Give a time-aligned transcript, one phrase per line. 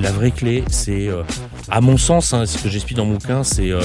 [0.00, 1.22] la vraie clé, c'est, euh,
[1.70, 3.80] à mon sens, hein, ce que j'explique dans mon bouquin, c'est euh,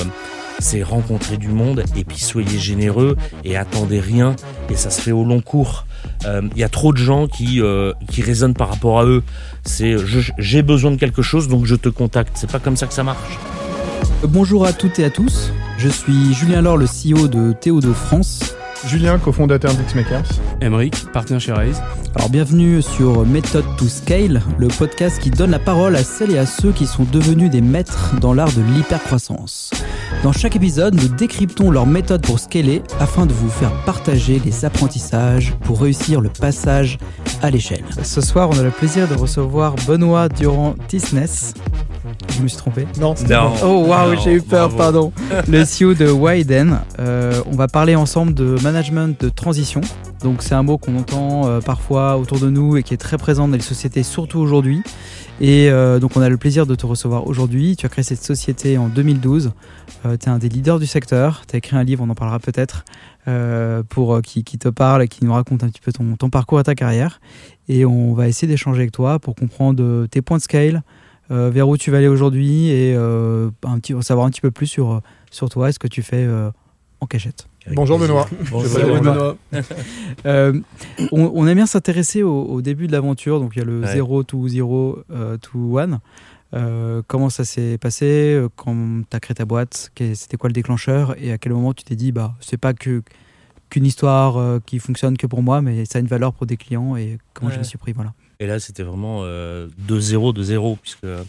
[0.59, 4.36] c'est rencontrer du monde et puis soyez généreux et attendez rien
[4.70, 5.86] et ça se fait au long cours.
[6.25, 7.60] Il y a trop de gens qui
[8.10, 9.23] qui raisonnent par rapport à eux.
[9.65, 9.96] C'est
[10.38, 12.34] j'ai besoin de quelque chose donc je te contacte.
[12.36, 13.39] C'est pas comme ça que ça marche.
[14.23, 15.52] Bonjour à toutes et à tous.
[15.77, 18.56] Je suis Julien Laure, le CEO de Théo de France.
[18.87, 20.25] Julien, cofondateur d'Xmakers.
[20.61, 21.82] Emeric, partenaire chez Raise.
[22.15, 26.37] Alors bienvenue sur Method to Scale, le podcast qui donne la parole à celles et
[26.37, 29.71] à ceux qui sont devenus des maîtres dans l'art de l'hypercroissance.
[30.21, 34.66] Dans chaque épisode, nous décryptons leur méthode pour scaler afin de vous faire partager les
[34.66, 36.97] apprentissages pour réussir le passage
[37.42, 37.86] à l'échelle.
[38.03, 41.53] Ce soir, on a le plaisir de recevoir Benoît Durand Tisness.
[42.30, 43.53] Je me suis trompé Non, c'était Non.
[43.63, 45.11] Oh waouh, j'ai eu peur, bravo.
[45.11, 45.14] pardon.
[45.52, 46.80] Le CEO de Widen.
[47.00, 49.81] Euh, on va parler ensemble de management de transition.
[50.23, 53.17] Donc c'est un mot qu'on entend euh, parfois autour de nous et qui est très
[53.17, 54.81] présent dans les sociétés, surtout aujourd'hui.
[55.42, 57.75] Et euh, donc on a le plaisir de te recevoir aujourd'hui.
[57.75, 59.52] Tu as créé cette société en 2012.
[60.03, 61.44] tu es un des leaders du secteur.
[61.48, 62.86] Tu as écrit un livre, on en parlera peut-être,
[63.28, 66.16] euh, pour euh, qui, qui te parle et qui nous raconte un petit peu ton,
[66.16, 67.20] ton parcours et ta carrière.
[67.67, 70.83] Et on va essayer d'échanger avec toi pour comprendre tes points de scale,
[71.34, 74.52] euh, vers où tu vas aller aujourd'hui et euh, un petit, savoir un petit peu
[74.52, 76.50] plus sur, sur toi et ce que tu fais euh,
[77.02, 77.48] en cachette.
[77.66, 77.98] Avec Bonjour.
[78.00, 78.28] Benoît.
[78.52, 79.02] Bonjour Je Benoît.
[79.02, 79.36] Benoît.
[80.26, 80.54] Euh,
[81.11, 83.81] on, on aime bien s'intéresser au, au début de l'aventure, donc il y a le
[83.81, 83.94] Ouais.
[83.94, 86.00] 0 to 0 euh, to 1.
[86.54, 88.06] Euh, comment ça s'est passé?
[88.36, 88.76] Euh, quand
[89.09, 91.16] tu as créé ta boîte C'était quoi le déclencheur?
[91.22, 93.02] Et à quel moment tu t'es dit, bah, c'est pas que
[93.70, 96.58] qu'une histoire euh, qui fonctionne que pour moi, mais ça a une valeur pour des
[96.58, 97.59] clients et comment je Ouais.
[97.59, 98.14] me suis pris, voilà.
[98.44, 101.23] Et là, c'était vraiment euh, de zéro, de zéro, puisque euh,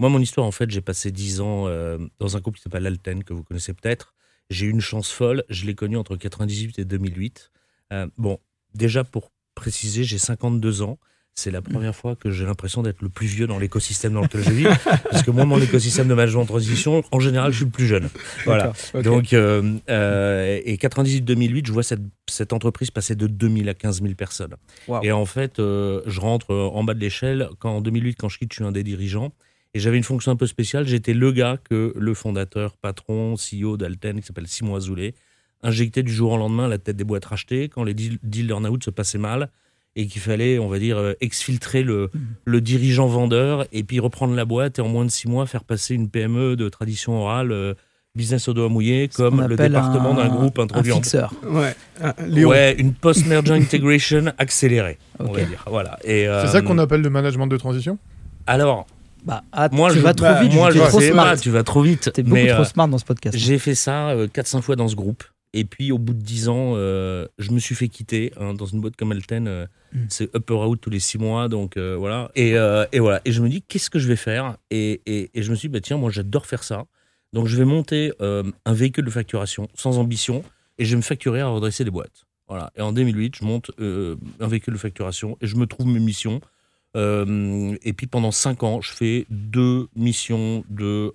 [0.00, 2.84] moi, mon histoire, en fait, j'ai passé 10 ans euh, dans un couple qui s'appelle
[2.84, 4.14] Alten, que vous connaissez peut-être.
[4.50, 7.52] J'ai eu une chance folle, je l'ai connu entre 98 et 2008.
[7.92, 8.40] Euh, bon,
[8.74, 10.98] déjà, pour préciser, j'ai 52 ans.
[11.38, 14.42] C'est la première fois que j'ai l'impression d'être le plus vieux dans l'écosystème dans lequel
[14.42, 14.64] je vis.
[15.10, 17.86] parce que moi, mon écosystème de management en transition, en général, je suis le plus
[17.86, 18.08] jeune.
[18.46, 18.72] Voilà.
[18.94, 19.02] Ok.
[19.02, 24.00] Donc, euh, euh, et 98-2008, je vois cette, cette entreprise passer de 2000 à 15
[24.00, 24.54] 000 personnes.
[25.02, 27.50] Et en fait, euh, je rentre euh, en bas de l'échelle.
[27.58, 29.34] Quand en 2008, quand je quitte, je suis un des dirigeants.
[29.74, 30.86] Et j'avais une fonction un peu spéciale.
[30.86, 35.14] J'étais le gars que le fondateur, patron, CEO d'Alten, qui s'appelle Simon Azoulay,
[35.62, 38.48] injectait du jour au lendemain à la tête des boîtes rachetées quand les deals, deals
[38.48, 39.50] earn-out se passaient mal
[39.96, 42.10] et qu'il fallait, on va dire, euh, exfiltrer le,
[42.44, 45.64] le dirigeant vendeur et puis reprendre la boîte et en moins de six mois faire
[45.64, 47.74] passer une PME de tradition orale, euh,
[48.14, 51.32] business au doigt mouillé, comme le département d'un un- groupe un introduit en fixeur.
[51.44, 51.74] Ouais.
[52.28, 52.50] Léon.
[52.50, 55.36] Ouais, une post-merger integration accélérée, on Ok.
[55.38, 55.64] va dire.
[55.66, 55.98] Voilà.
[56.04, 57.98] Et, C'est euh, ça qu'on appelle le management de transition?
[58.46, 58.86] Alors,
[59.24, 61.10] Bah, ah, moi, tu je, vas trop bah, vite, moi, tu je es trop sais
[61.10, 61.24] smart.
[61.24, 62.10] pas, tu vas trop vite.
[62.12, 63.36] T'es beaucoup mais, trop euh, smart dans ce podcast.
[63.36, 65.24] j'ai fait ça euh, 4-5 fois dans ce groupe.
[65.58, 68.66] Et puis, au bout de 10 ans, euh, je me suis fait quitter hein, dans
[68.66, 69.48] une boîte comme Alten.
[69.48, 70.06] euh, Mm.
[70.10, 71.48] C'est upper out tous les 6 mois.
[71.48, 72.30] Donc, euh, voilà.
[72.34, 72.50] Et,
[72.92, 73.22] et voilà.
[73.24, 74.56] Et je me dis, qu'est-ce que je vais faire?
[74.70, 76.84] Et, et, et je me suis dit, bah, tiens, moi, j'adore faire ça.
[77.32, 80.44] Donc, je vais monter un véhicule de facturation sans ambition
[80.78, 82.26] et je vais me facturer à redresser des boîtes.
[82.48, 82.70] Voilà.
[82.76, 86.40] Et en 2008, je monte un véhicule de facturation et je me trouve mes missions.
[86.94, 91.12] Et puis pendant 5 ans, je fais deux missions de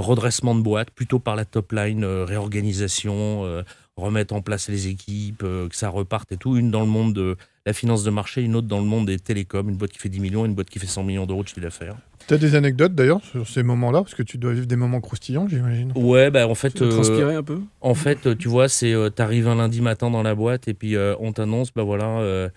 [0.00, 3.62] redressement de boîte, plutôt par la top line, euh, réorganisation, euh,
[3.96, 6.56] remettre en place les équipes, euh, que ça reparte et tout.
[6.56, 7.36] Une dans le monde de
[7.66, 10.08] la finance de marché, une autre dans le monde des télécoms, une boîte qui fait
[10.08, 11.96] 10 millions, une boîte qui fait 100 millions d'euros de chiffre d'affaires.
[12.26, 14.02] Tu as des anecdotes d'ailleurs sur ces moments-là?
[14.02, 15.92] Parce que tu dois vivre des moments croustillants, j'imagine.
[15.94, 17.60] Ouais, bah en fait, euh, un peu?
[17.80, 20.94] En fait, tu vois, c'est euh, t'arrives un lundi matin dans la boîte et puis
[20.94, 22.48] euh, on t'annonce, bah voilà, euh,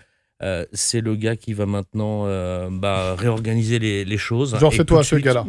[0.42, 4.58] euh, c'est le gars qui va maintenant euh, bah, réorganiser les, les choses.
[4.58, 5.46] Genre, c'est toi ce gars-là.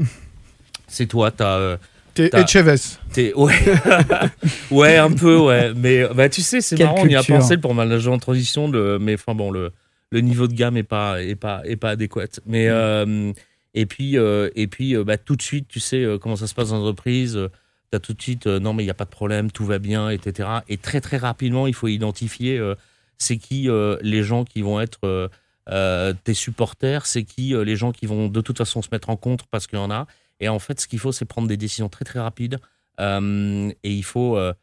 [0.94, 1.58] C'est toi, t'as.
[1.58, 1.78] euh,
[2.14, 2.98] T'es Echeves.
[3.12, 3.56] t'es- ouais.
[4.72, 5.74] ouais, un peu, ouais.
[5.76, 7.36] Mais bah, tu sais, c'est marrant, on y a culture.
[7.38, 9.72] pensé pour manager en transition, le, mais enfin bon, le,
[10.12, 12.28] le niveau de gamme est pas, est pas, est pas adéquat.
[12.46, 13.32] Mais, euh,
[13.74, 16.46] et puis, euh, et puis euh, bah, tout de suite, tu sais euh, comment ça
[16.46, 17.36] se passe dans l'entreprise.
[17.36, 17.50] euh,
[17.90, 19.78] T'as tout de suite, euh, non mais il n'y a pas de problème, tout va
[19.80, 20.50] bien, etc.
[20.68, 22.74] Et très très rapidement, il faut identifier euh,
[23.20, 25.28] c'est qui euh, les gens qui vont être euh,
[25.70, 29.10] euh, tes supporters, c'est qui euh, les gens qui vont de toute façon se mettre
[29.12, 30.08] en contre parce qu'il y en a.
[30.40, 32.60] Et en fait, ce qu'il faut, c'est prendre des décisions très très rapides.
[33.00, 34.54] Euh, et il faut, euh,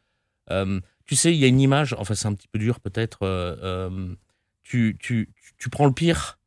[0.51, 3.19] euh, tu sais, il y a une image, enfin c'est un petit peu dur peut-être.
[3.23, 4.13] euh, euh,
[4.63, 6.37] tu, tu, tu- prends le pire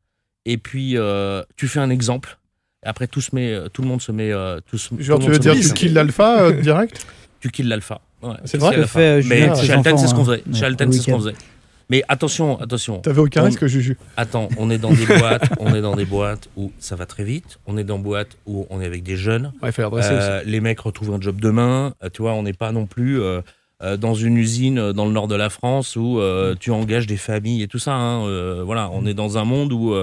[0.45, 2.39] et puis euh, tu fais un exemple.
[2.83, 4.31] Et après, tout, se met, tout le monde se met.
[4.31, 7.05] euh, tout se- Genre, tout tu veux dire, tu kills l'alpha euh, direct?
[7.39, 8.01] Tu kills l'alpha.
[8.21, 10.25] Ouais, C'est vrai que fait, Mais chez Alten, c'est ce qu'on hein.
[10.25, 10.43] faisait.
[10.47, 11.35] Ouais, Chez Alten, c'est ce qu'on faisait.
[11.89, 12.99] Mais attention, attention.
[12.99, 13.97] T'avais aucun On- risque, Juju.
[14.17, 17.23] Attends, on est dans des boîtes, on est dans des boîtes où ça va très
[17.23, 17.59] vite.
[17.67, 19.53] On est dans boîtes où on est avec des jeunes.
[19.61, 21.93] Ouais, Euh, les mecs retrouvent un job demain.
[22.03, 23.41] Euh, tu vois, on n'est pas non plus euh,
[23.83, 26.19] euh, dans une usine dans le nord de la France où
[26.59, 27.93] tu engages des familles et tout ça.
[27.93, 28.63] hein.
[28.63, 29.93] Voilà, on est dans un monde où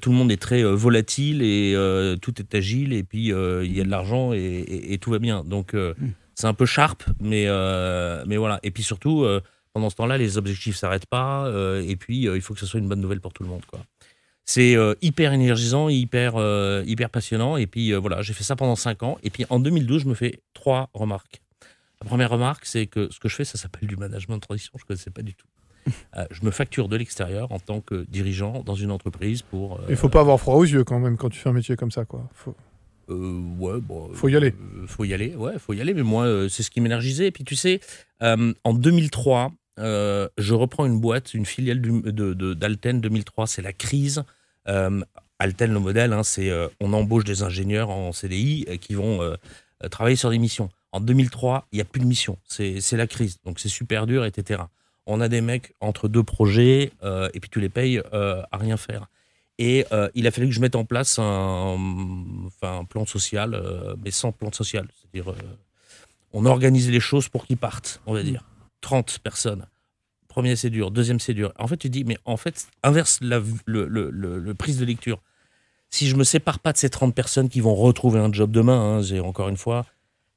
[0.00, 1.74] tout le monde est très volatile et
[2.22, 5.18] tout est agile et puis il y a de l'argent et, et- et tout va
[5.18, 5.42] bien.
[5.44, 5.94] Donc Mm.
[6.36, 7.46] c'est un peu sharp, mais,
[8.26, 8.60] mais voilà.
[8.62, 9.26] Et puis surtout,
[9.72, 12.66] pendant ce temps-là, les objectifs s'arrêtent pas euh, et puis euh, il faut que ce
[12.66, 13.64] soit une bonne nouvelle pour tout le monde.
[13.66, 13.80] quoi.
[14.44, 16.34] C'est euh, hyper énergisant, hyper,
[16.86, 17.56] hyper passionnant.
[17.56, 19.18] Et puis voilà, j'ai fait ça pendant 5 ans.
[19.22, 21.40] Et puis en 2012, je me fais trois remarques.
[22.02, 24.72] La première remarque, c'est que ce que je fais, ça s'appelle du management de transition.
[24.76, 25.46] Je ne connaissais pas du tout.
[26.30, 29.80] Je me facture de l'extérieur en tant que dirigeant dans une entreprise pour.
[29.88, 31.90] Il faut pas avoir froid aux yeux quand même quand tu fais un métier comme
[31.90, 32.28] ça, quoi.
[32.34, 32.56] Faut-
[33.08, 34.54] euh, ouais, bon, Faut y aller.
[34.76, 35.94] euh, faut y aller, ouais, faut y aller.
[35.94, 37.26] Mais moi, euh, c'est ce qui m'énergisait.
[37.28, 37.80] Et puis, tu sais,
[38.20, 43.46] en 2003, euh, je reprends une boîte, une filiale d'Alten 2003.
[43.46, 44.24] C'est la crise.
[44.68, 45.00] Euh,
[45.38, 49.20] Alten, le modèle, hein, c'est euh, on embauche des ingénieurs en CDI euh, qui vont
[49.90, 50.68] travailler sur des missions.
[50.92, 52.36] En 2003, il n'y a plus de mission.
[52.46, 53.38] C'est, la crise.
[53.44, 54.62] Donc, c'est super dur, etc.
[55.06, 59.06] On a des mecs entre deux projets et puis tu les payes à rien faire.
[59.58, 61.78] Et il a fallu que je mette en place un,
[62.60, 63.58] un plan social,
[64.04, 64.86] mais sans plan social.
[64.94, 65.32] C'est-à-dire,
[66.34, 68.44] on organisait les choses pour qu'ils partent, on va dire.
[68.80, 69.66] 30 personnes.
[70.28, 70.90] Premier, c'est dur.
[70.90, 71.52] Deuxième, c'est dur.
[71.58, 74.84] En fait, tu dis, mais en fait, inverse la, le, le- le- le prise de
[74.84, 75.20] lecture.
[75.90, 79.00] Si je me sépare pas de ces 30 personnes qui vont retrouver un job demain,
[79.02, 79.86] hein, encore une fois,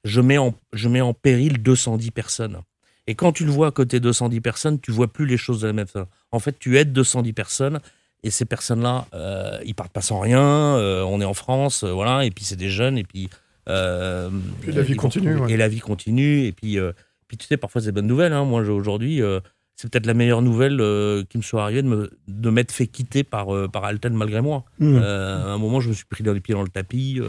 [0.04, 2.60] je mets, en, je mets en péril 210 personnes.
[3.06, 5.62] Et quand tu le vois à côté de 210 personnes, tu vois plus les choses
[5.62, 6.08] de la même façon.
[6.32, 7.80] En fait, tu aides 210 personnes
[8.24, 10.42] et ces personnes-là, euh, ils partent pas sans rien.
[10.42, 13.30] euh, on est en France, euh, voilà, et puis c'est des jeunes, et puis.
[13.68, 14.30] euh,
[14.62, 15.52] Puis la vie continue, ouais.
[15.52, 16.94] Et la vie continue, et puis, euh,
[17.36, 18.34] puis tu sais, parfois c'est des bonnes nouvelles.
[18.34, 18.46] Hein.
[18.46, 19.40] Moi, aujourd'hui, euh,
[19.76, 22.88] c'est peut-être la meilleure nouvelle euh, qui me soit arrivée de me- de m'être fait
[22.88, 24.66] quitter par, euh, par Alten malgré moi.
[24.80, 24.96] Mmh.
[25.02, 27.20] Euh, à un moment, je me suis pris dans les pieds dans le tapis.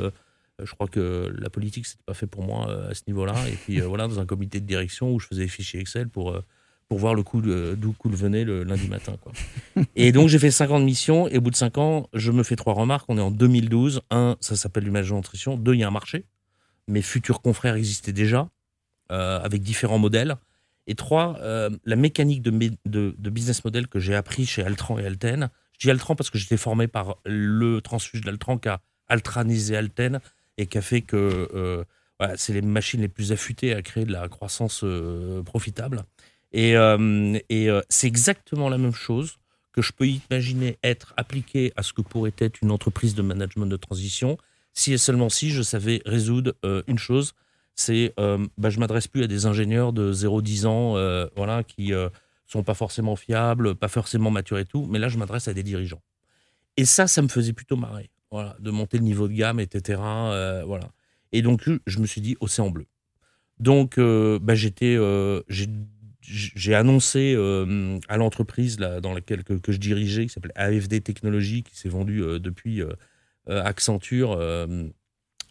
[0.63, 3.35] je crois que la politique, c'était pas fait pour moi à ce niveau-là.
[3.49, 6.39] Et puis voilà, dans un comité de direction où je faisais des fichiers Excel pour,
[6.89, 9.15] pour voir le coup d'où coup venait le lundi matin.
[9.21, 9.33] Quoi.
[9.97, 11.27] et donc j'ai fait 5 ans de mission.
[11.29, 13.07] Et au bout de 5 ans, je me fais trois remarques.
[13.09, 14.03] On est en 2012.
[14.11, 15.57] Un, ça s'appelle management de nutrition.
[15.57, 16.25] Deux, il y a un marché.
[16.87, 18.49] Mes futurs confrères existaient déjà
[19.09, 20.37] avec différents modèles.
[20.87, 25.49] Et trois, euh, la mécanique de, business model que j'ai appris chez Altran et Alten.
[25.79, 30.21] Je dis Altran parce que j'étais formé par le transfuge d'Altran qui a altranisé Alten
[30.59, 31.85] et qui a fait que euh,
[32.37, 36.05] c'est les machines les plus affûtées à créer de la croissance euh, profitable.
[36.55, 39.39] Et, euh, euh, c'est exactement la même chose
[39.73, 43.67] que je peux imaginer être appliqué à ce que pourrait être une entreprise de management
[43.67, 44.39] de transition
[44.73, 47.35] si et seulement si je savais résoudre euh, une chose,
[47.75, 51.93] c'est euh, bah, je m'adresse plus à des ingénieurs de 0-10 ans euh, voilà, qui
[51.93, 52.09] euh,
[52.47, 55.63] sont pas forcément fiables, pas forcément matures et tout, mais là je m'adresse à des
[55.63, 56.03] dirigeants.
[56.77, 60.01] Et ça, ça me faisait plutôt marrer, voilà, de monter le niveau de gamme, etc.
[60.01, 60.89] euh, voilà.
[61.33, 62.87] Et donc je me suis dit océan bleu.
[63.59, 64.97] Donc bah, j'étais,
[66.21, 67.35] j'ai annoncé
[68.09, 71.89] à l'entreprise là, dans laquelle que, que je dirigeais, qui s'appelle AFD Technologies, qui s'est
[71.89, 72.83] vendue depuis
[73.49, 74.39] Accenture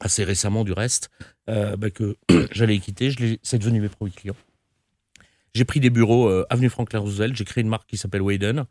[0.04, 1.10] assez récemment du reste,
[1.50, 2.16] euh, bah, que
[2.52, 3.12] j'allais quitter.
[3.42, 4.36] C'est devenu mes premiers clients.
[5.56, 7.36] J'ai pris des bureaux euh, avenue Franklin Roosevelt.
[7.36, 8.66] J'ai créé une marque qui s'appelle Wayden.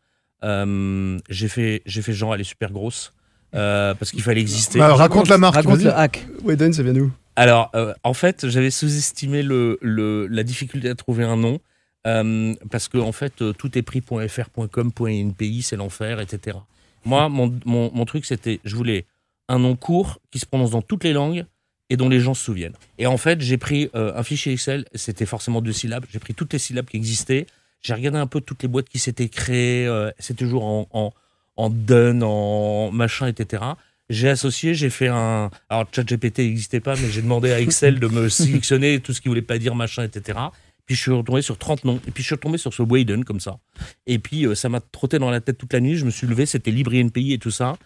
[0.44, 3.12] Euh, j'ai fait, j'ai fait genre elle est super grosse
[3.55, 4.79] euh, parce qu'il fallait exister.
[4.81, 6.26] Bah, raconte la marque, Raconte le hack.
[6.43, 7.12] Wayden, ça vient d'où?
[7.37, 11.61] Alors, euh, en fait, j'avais sous-estimé le, le- la difficulté à trouver un nom.
[12.06, 16.58] euh, parce que, en fait, euh, tout est pris .fr, .com, .npi, c'est l'enfer, etc.
[17.05, 19.06] Moi, mon, mon- mon truc, c'était, je voulais
[19.49, 21.44] un nom court qui se prononce dans toutes les langues
[21.91, 22.77] et dont les gens se souviennent.
[22.99, 26.34] Et en fait, j'ai pris euh, un fichier Excel, c'était forcément deux syllabes, j'ai pris
[26.34, 27.46] toutes les syllabes qui existaient,
[27.82, 31.13] j'ai regardé un peu toutes les boîtes qui s'étaient créées, euh, c'est toujours en, en,
[31.56, 33.63] en done, en machin, etc.
[34.08, 35.51] J'ai associé, j'ai fait un.
[35.69, 39.29] Alors, ChatGPT n'existait pas, mais j'ai demandé à Excel de me sélectionner tout ce qui
[39.29, 40.39] voulait pas dire, machin, etc.
[40.87, 42.01] Puis je suis retombé sur 30 noms.
[42.06, 43.58] Et puis je suis retombé sur ce Wayden, comme ça.
[44.06, 45.96] Et puis euh, ça m'a trotté dans la tête toute la nuit.
[45.96, 47.77] Je me suis levé, c'était Libre NPI et tout ça.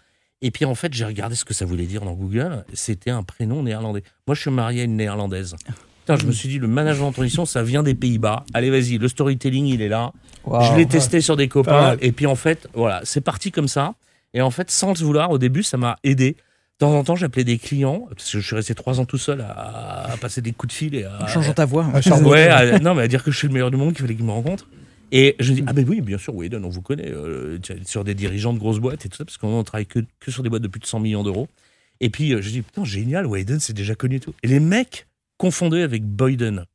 [0.43, 2.65] Et puis en fait, j'ai regardé ce que ça voulait dire dans Google.
[2.75, 4.03] C'était un prénom néerlandais.
[4.27, 5.57] Moi, je suis marié à une néerlandaise.
[6.01, 8.45] Putain, je me suis dit, le management en transition, ça vient des Pays-Bas.
[8.55, 10.13] Allez, vas-y, le storytelling, il est là.
[10.47, 11.97] Je l'ai testé sur des copains.
[12.01, 13.95] Et puis en fait, voilà, c'est parti comme ça.
[14.35, 16.33] Et en fait, sans le vouloir, au début, ça m'a aidé.
[16.79, 19.17] De temps en temps, j'appelais des clients, parce que je suis resté trois ans tout
[19.17, 21.23] seul à, à passer des coups de fil et à.
[21.23, 21.87] En changeant ta voix.
[22.03, 22.29] Charbon.
[22.31, 24.15] Ouais, à- non, mais à dire que je suis le meilleur du monde, qu'il fallait
[24.15, 24.69] qu'ils me rencontrent.
[25.13, 28.15] Et je dis, ah ben oui, bien sûr, Whedon, on vous connaît, euh, sur des
[28.15, 30.49] dirigeants de grosses boîtes et tout ça, parce qu'on ne travaille que, que sur des
[30.49, 31.49] boîtes de plus de 100 millions d'euros.
[32.01, 34.35] Et puis, euh, je dis, putain, génial, Whedon, c'est déjà connu et tout.
[34.43, 35.07] Et les mecs
[35.39, 36.67] confondaient avec Boyden.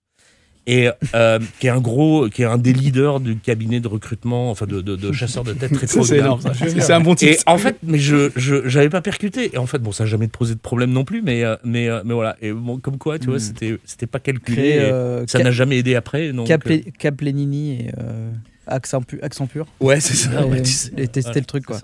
[0.68, 4.52] Et euh, qui est un gros, qui est un des leaders du cabinet de recrutement,
[4.52, 6.40] enfin de, de, de chasseurs de tête très c'est énorme.
[6.54, 7.44] C'est un bon Et titre.
[7.48, 9.50] en fait, mais je je j'avais pas percuté.
[9.54, 11.90] Et en fait, bon, ça n'a jamais posé de problème non plus, mais euh, mais
[11.90, 12.38] euh, mais voilà.
[12.44, 13.40] Et bon, comme quoi, tu vois, Mm.
[13.40, 14.78] c'était c'était pas calculé.
[14.80, 16.32] Euh, ça n'a jamais aidé après.
[16.32, 16.64] Donc, Cap,
[17.00, 18.30] Cap Lenini et euh,
[18.68, 19.66] accent, pu- accent pur.
[19.80, 20.46] Ouais, c'est ça.
[20.46, 20.92] Ouais, sais.
[20.96, 21.80] et tester le truc, quoi.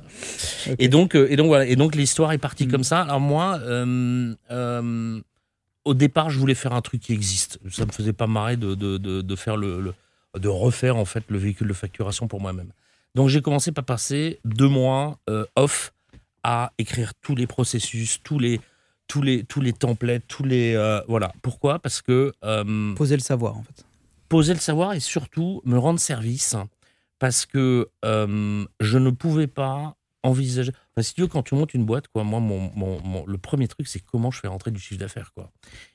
[0.77, 1.65] Et donc, et donc voilà.
[1.65, 2.71] Et donc l'histoire est partie Mm.
[2.71, 3.01] comme ça.
[3.01, 5.19] Alors moi, euh, euh,
[5.87, 7.59] au départ, je voulais faire un truc qui existe.
[7.71, 9.93] Ça me faisait pas marrer de, de, de, de faire le, le-
[10.39, 12.71] de refaire en fait le véhicule de facturation pour moi-même.
[13.15, 15.93] Donc j'ai commencé par passer deux mois euh, off
[16.43, 18.61] à écrire tous les processus, tous les
[19.07, 21.31] tous les tous les templates, tous les euh, voilà.
[21.41, 21.79] Pourquoi?
[21.79, 23.83] Parce que euh, Poser le savoir, en fait.
[24.29, 26.55] poser le savoir et surtout me rendre service
[27.19, 29.95] parce que je ne pouvais pas
[30.27, 30.71] envisager.
[30.95, 33.37] Enfin, si tu veux, quand tu montes une boîte, quoi, moi, mon, mon- mon- le
[33.37, 35.49] premier truc, c'est comment je fais rentrer du chiffre d'affaires, quoi.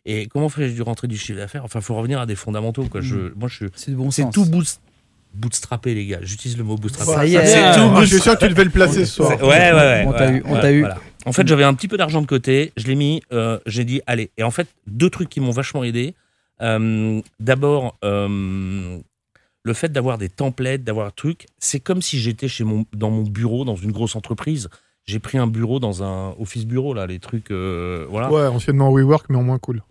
[0.04, 1.64] Et comment fais-je du rentrer du chiffre d'affaires?
[1.64, 3.00] Enfin, il faut revenir à des fondamentaux, quoi.
[3.00, 4.34] Je, moi, je, C'est bon c'est sens.
[4.34, 4.46] tout
[5.34, 6.18] bootstrappé, les gars.
[6.22, 7.12] J'utilise le mot bootstrappé.
[7.12, 7.46] Ça y est.
[7.46, 9.40] C'est tout je suis sûr que tu devais le placer ce soir.
[9.42, 10.04] Ouais, ouais, ouais.
[10.06, 10.80] On t'a eu, on voilà, t'a eu.
[10.80, 10.98] voilà.
[11.24, 12.72] En fait, j'avais un petit peu d'argent de côté.
[12.76, 13.22] Je l'ai mis.
[13.32, 14.30] euh, j'ai dit, allez.
[14.36, 16.14] Et en fait, deux trucs qui m'ont vachement aidé.
[16.60, 18.98] Euh, D'abord, euh,
[19.64, 23.10] le fait d'avoir des templates, d'avoir un truc, c'est comme si j'étais chez mon, dans
[23.10, 24.68] mon bureau, dans une grosse entreprise.
[25.04, 27.50] J'ai pris un bureau dans un office bureau, là, les trucs.
[27.50, 28.30] euh, voilà.
[28.30, 29.82] Ouais, anciennement WeWork, mais en moins cool.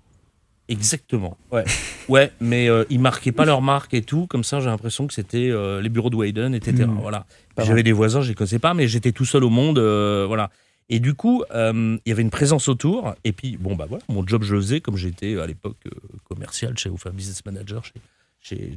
[0.70, 1.38] Exactement.
[1.52, 1.66] Ouais.
[2.10, 4.26] ouais, mais euh, ils marquaient pas leur marque et tout.
[4.28, 6.86] Comme ça, j'ai l'impression que c'était euh, les bureaux de Wayden, etc.
[6.86, 7.00] Mm.
[7.02, 7.26] Voilà.
[7.58, 9.80] J'avais des voisins, je les connaissais pas, mais j'étais tout seul au monde.
[9.80, 10.50] euh, voilà.
[10.90, 13.16] Et du coup, euh, il y avait une présence autour.
[13.24, 15.92] Et puis, bon, bah voilà, mon job, je le faisais comme j'étais à l'époque euh,
[16.30, 17.94] commercial chez, enfin, business manager chez,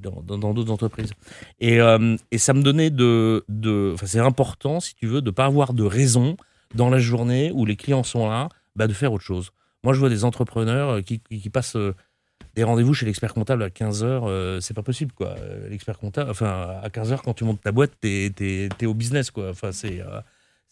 [0.02, 1.12] dans d'autres entreprises.
[1.60, 3.44] Et, euh, et ça me donnait de.
[3.48, 6.36] de c'est important, si tu veux, de pas avoir de raison
[6.74, 9.50] dans la journée où les clients sont là, bah, de faire autre chose.
[9.82, 11.94] Moi, je vois des entrepreneurs euh, qui, qui, passent euh,
[12.56, 15.34] des rendez-vous chez l'expert comptable à 15h, c'est pas possible, quoi.
[15.38, 19.30] Euh, L'expert comptable, enfin, à 15h, quand tu montes ta boîte, t'es es, au business,
[19.30, 19.50] quoi.
[19.50, 20.00] Enfin, c'est.
[20.00, 20.20] euh,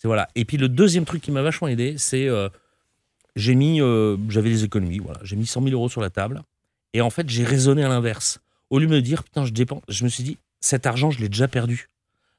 [0.04, 0.28] voilà.
[0.34, 2.28] Et puis, le deuxième truc qui m'a vachement aidé, c'est.
[2.28, 2.48] euh,
[3.36, 3.80] j'ai mis.
[3.80, 5.20] euh, J'avais des économies, voilà.
[5.22, 6.42] J'ai mis 100 000 euros sur la table.
[6.94, 8.40] Et en fait, j'ai raisonné à l'inverse.
[8.72, 11.20] Au lieu de me dire, putain, je dépense, je me suis dit, cet argent, je
[11.20, 11.88] l'ai déjà perdu.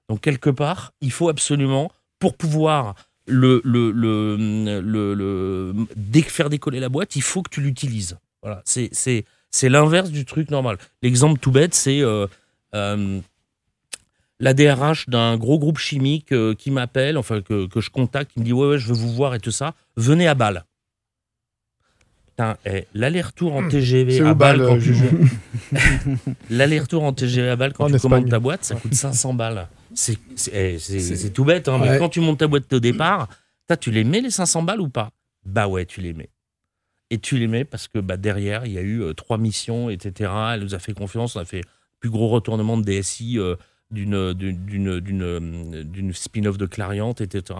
[0.09, 2.95] Donc, quelque part, il faut absolument, pour pouvoir
[3.27, 4.35] le, le, le,
[4.81, 8.17] le, le- faire décoller la boîte, il faut que tu l'utilises.
[8.41, 10.79] Voilà, c'est, c'est, c'est l'inverse du truc normal.
[11.03, 12.25] L'exemple tout bête, c'est euh,
[12.73, 13.19] euh,
[14.39, 18.39] la DRH d'un gros groupe chimique euh, qui m'appelle, enfin que, que je contacte, qui
[18.39, 19.75] me dit ouais, ouais, je veux vous voir et tout ça.
[19.97, 20.65] Venez à Bâle.
[22.65, 24.93] Eh, l'aller-retour en TGV C'est à Bâle, quand tu
[26.49, 29.67] L'aller-retour en TGV à Bâle quand En tu commandes ta boîte, ça coûte 500 balles.
[29.93, 33.27] C'est c'est- eh, c'est- tout bête, hein, mais quand tu montes ta boîte au départ,
[33.67, 35.11] t'as- tu les mets les 500 balles ou pas?
[35.45, 36.29] Bah ouais, tu les mets.
[37.09, 39.89] Et tu les mets parce que bah, derrière, il y a eu euh, trois missions,
[39.89, 40.31] etc.
[40.53, 41.63] Elle nous a fait confiance, on a fait le
[41.99, 43.55] plus gros retournement de DSI euh,
[43.91, 47.59] d'une d'une- d'une- d'une euh, d'une spin-off de Clariante, etc.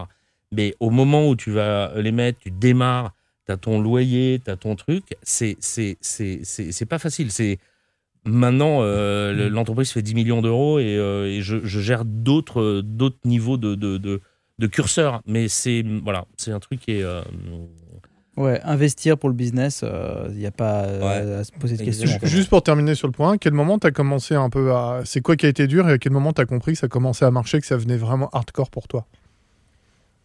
[0.52, 3.14] Mais au moment où tu vas les mettre, tu démarres,
[3.46, 7.32] tu as ton loyer, tu as ton truc, c'est c'est- c'est- c'est- c'est pas facile.
[7.32, 7.60] C'est
[8.26, 12.80] Maintenant, euh, le- l'entreprise fait 10 millions d'euros et, euh, et je, je gère d'autres
[12.82, 14.22] d'autres niveaux de, de, de,
[14.60, 15.22] de curseur.
[15.28, 17.04] Mais c'est voilà, c'est un truc qui est.
[17.04, 17.22] euh,
[18.38, 19.84] Ouais, investir pour le business,
[20.30, 22.18] il n'y a pas à se poser de questions.
[22.24, 25.02] Juste pour terminer sur le point, à quel moment tu as commencé un peu à.
[25.04, 26.88] C'est quoi qui a été dur et à quel moment tu as compris que ça
[26.88, 29.06] commençait à marcher, que ça venait vraiment hardcore pour toi?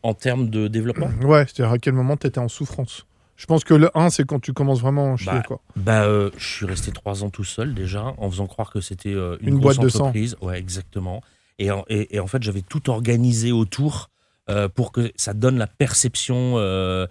[0.04, 3.04] En termes de développement, Ouais, c'est-à-dire à quel moment tu étais en souffrance?
[3.38, 5.60] Je pense que le 1, c'est quand tu commences vraiment à chier, Bah, quoi.
[5.76, 9.14] bah, euh, je suis resté trois ans tout seul déjà, en faisant croire que c'était
[9.14, 10.00] euh, une, Une boîte de sang.
[10.06, 10.36] entreprise.
[10.42, 11.22] Ouais, exactement.
[11.60, 14.10] Et en, et, et en fait, j'avais tout organisé autour
[14.50, 17.06] euh, pour que ça donne la perception euh,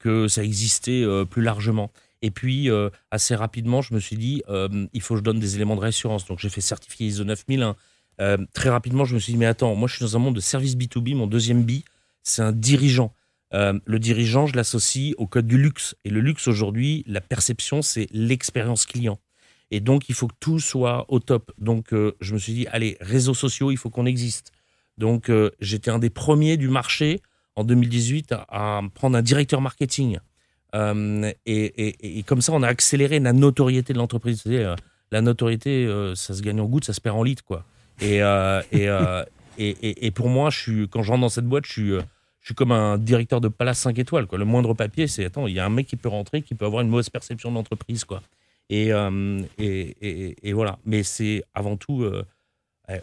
[0.00, 1.90] que ça existait plus largement.
[2.22, 2.68] Et puis,
[3.12, 4.42] assez rapidement, je me suis dit,
[4.92, 6.26] il faut que je donne des éléments de réassurance.
[6.26, 7.76] Donc, j'ai fait certifier ISO 9001.
[8.20, 10.34] Euh, très rapidement, je me suis dit, mais attends, moi, je suis dans un monde
[10.34, 11.14] de service B2B.
[11.14, 11.82] Mon deuxième B,
[12.24, 13.12] c'est un dirigeant.
[13.54, 15.94] Euh, le dirigeant, je l'associe au code du luxe.
[16.04, 19.18] Et le luxe, aujourd'hui, la perception, c'est l'expérience client.
[19.70, 21.52] Et donc, il faut que tout soit au top.
[21.58, 24.52] Donc, euh, je me suis dit, allez, réseaux sociaux, il faut qu'on existe.
[24.98, 27.20] Donc, euh, j'étais un des premiers du marché
[27.56, 30.18] en 2018 à, prendre un directeur marketing.
[30.74, 34.44] Et, comme ça, on a accéléré la notoriété de l'entreprise.
[35.10, 37.64] La notoriété, ça se gagne en goutte, ça se perd en litre, quoi.
[38.00, 38.20] Et,
[39.58, 41.92] et, et, pour moi, je suis, quand je rentre dans cette boîte, je suis,
[42.42, 44.26] je suis comme un directeur de palace 5 étoiles.
[44.26, 44.36] Quoi.
[44.38, 46.66] Le moindre papier, c'est attends, il y a un mec qui peut rentrer, qui peut
[46.66, 48.04] avoir une mauvaise perception de l'entreprise.
[48.04, 48.20] Quoi.
[48.68, 50.78] Et, euh, et, et- et voilà.
[50.84, 52.24] Mais c'est avant tout, euh,
[52.90, 52.98] euh,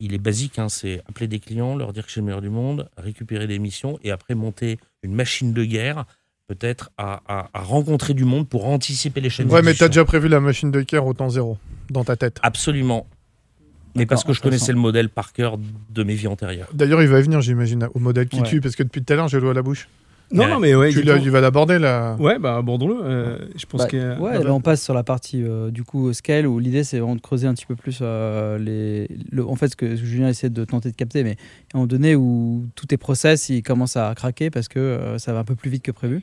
[0.00, 2.40] il est basique hein, c'est appeler des clients, leur dire que je suis le meilleur
[2.42, 6.04] du monde, récupérer des missions et après monter une machine de guerre,
[6.48, 9.48] peut-être à, à- à rencontrer du monde pour anticiper les chaînes.
[9.50, 11.56] Ouais, mais t'as déjà prévu la machine de Caire au temps zéro
[11.90, 12.40] dans ta tête.
[12.42, 13.06] Absolument.
[13.94, 15.58] Mais parce que je connaissais le modèle par cœur
[15.90, 16.68] de mes vies antérieures.
[16.72, 18.46] D'ailleurs, il va venir, j'imagine, au modèle qui Ouais.
[18.48, 19.88] tue, parce que depuis tout à l'heure, j'ai l'eau à la bouche.
[20.30, 20.50] Non, Ouais.
[20.50, 20.90] non, mais ouais.
[20.90, 22.16] Tu, tu vas l'aborder là.
[22.18, 22.96] Ouais, bah abordons-le.
[23.04, 24.18] euh, je pense Bah, que.
[24.18, 27.16] ouais, là on passe sur la partie euh, du coup scale où l'idée c'est vraiment
[27.16, 30.48] de creuser un petit peu plus euh, les, le- en fait ce que, Julien essaie
[30.48, 33.98] de tenter de capter, mais à un moment donné où tous tes process ils commencent
[33.98, 36.22] à craquer parce que euh, ça va un peu plus vite que prévu.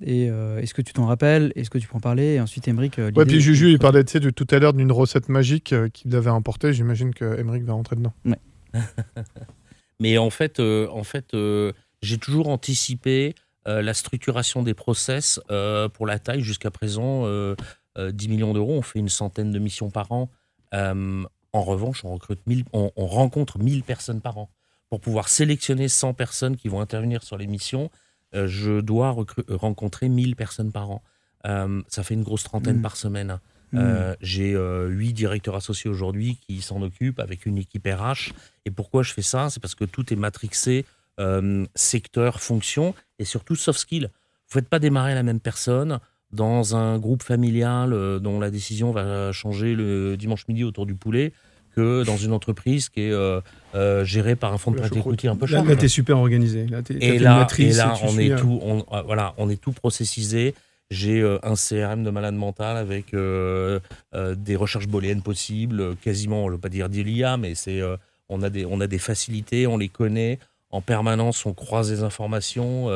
[0.00, 1.52] Et euh, est-ce que tu t'en rappelles?
[1.54, 2.34] Est-ce que tu peux en parler?
[2.34, 2.98] Et ensuite Emric.
[2.98, 6.14] euh, Ouais, puis Juju, il parlait de tout à l'heure d'une recette magique euh, qu'il
[6.16, 6.72] avait importée.
[6.72, 8.12] J'imagine que Emmerich va rentrer dedans.
[10.00, 11.72] Mais en fait, euh, en fait euh,
[12.02, 13.34] j'ai toujours anticipé
[13.68, 16.40] euh, la structuration des process euh, pour la taille.
[16.42, 17.54] Jusqu'à présent, euh,
[17.96, 20.28] euh, 10 millions d'euros, on fait une centaine de missions par an.
[20.74, 21.22] Euh,
[21.52, 24.50] en revanche, on, recrute 1000 on, on rencontre 1000 personnes par an.
[24.90, 27.90] Pour pouvoir sélectionner 100 personnes qui vont intervenir sur les missions,
[28.34, 31.02] euh, je dois recru- rencontrer 1000 personnes par an.
[31.46, 32.82] Euh, ça fait une grosse trentaine Mm.
[32.82, 33.38] par semaine.
[33.74, 38.32] Euh, J'ai euh, huit directeurs associés aujourd'hui qui s'en occupent avec une équipe RH.
[38.66, 39.50] Et pourquoi je fais ça?
[39.50, 40.84] C'est parce que tout est matrixé,
[41.18, 44.04] euh, secteur, fonction et surtout soft skill.
[44.48, 45.98] Vous faites pas démarrer la même personne
[46.30, 50.94] dans un groupe familial euh, dont la décision va changer le dimanche midi autour du
[50.94, 51.32] poulet
[51.74, 53.40] que dans une entreprise qui est euh,
[53.74, 55.64] euh, gérée par un fonds de prêt écoutille un peu Là, cher.
[55.64, 56.66] là, t'es super organisé.
[56.66, 59.60] Là, t'es, Et là, et là tu on, est euh, tout, on, voilà, on est
[59.60, 60.54] tout processisé.
[60.90, 66.52] J'ai euh, un CRM de malade mental avec des recherches booléennes possibles, quasiment, je ne
[66.52, 67.82] veux pas dire d'IA, mais c'est,
[68.28, 70.38] on, a des, on a des facilités, on les connaît.
[70.70, 72.88] En permanence, on croise les informations.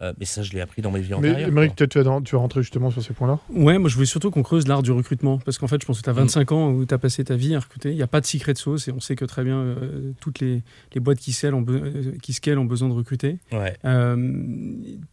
[0.00, 1.50] Euh, mais ça, je l'ai appris dans mes vies Mais antérieures.
[1.52, 1.66] Quoi.
[1.68, 3.38] peut-être tu vas, tu vas rentrer justement sur ces points-là?
[3.50, 5.38] Ouais, moi je voulais surtout qu'on creuse l'art du recrutement.
[5.38, 6.16] Parce qu'en fait, je pense que tu as Mm.
[6.16, 7.90] 25 ans où tu as passé ta vie à recruter.
[7.90, 10.40] Il n'y a pas de secret sauce et on sait que très bien euh, toutes
[10.40, 10.62] les,
[10.94, 13.38] les boîtes qui ont, euh, qui scalent ont besoin de recruter.
[13.52, 13.76] Ouais.
[13.84, 14.16] Euh,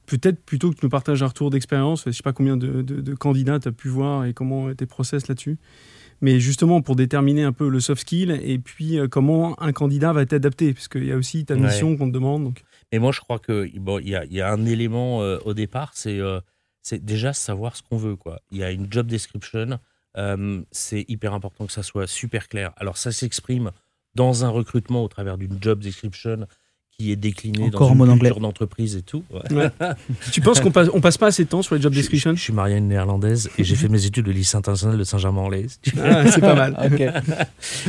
[0.06, 3.02] Peut-être plutôt que tu nous partages un retour d'expérience, je sais pas combien de, de-
[3.02, 5.58] de candidats tu as pu voir et comment tes process là-dessus.
[6.22, 10.12] Mais justement pour déterminer un peu le soft skill et puis euh, comment un candidat
[10.14, 11.62] va t'adapter, parce qu'il y a aussi ta Ouais.
[11.62, 12.44] mission qu'on te demande.
[12.46, 12.64] Donc.
[12.92, 15.92] Et moi, je crois que bon, y, a, y a un élément euh, au départ,
[15.94, 16.40] c'est euh,
[16.82, 18.16] c'est déjà savoir ce qu'on veut.
[18.16, 18.40] Quoi.
[18.52, 19.80] Il y a une job description.
[20.18, 22.74] euh, c'est hyper important que ça soit super clair.
[22.78, 23.72] Alors, ça s'exprime
[24.16, 26.48] dans un recrutement au travers d'une job description
[27.00, 29.24] qui est déclinée Encore dans en une culture d'entreprise et tout.
[29.32, 29.70] Ouais.
[30.34, 32.36] tu penses qu'on passe, on passe pas assez de temps sur les job Je, descriptions
[32.36, 35.04] je suis marié à une néerlandaise et j'ai fait mes études au lycée international de
[35.06, 35.68] Saint-Germain-en-Laye.
[35.98, 36.78] Ah, C'est pas mal.
[36.92, 37.02] Ok.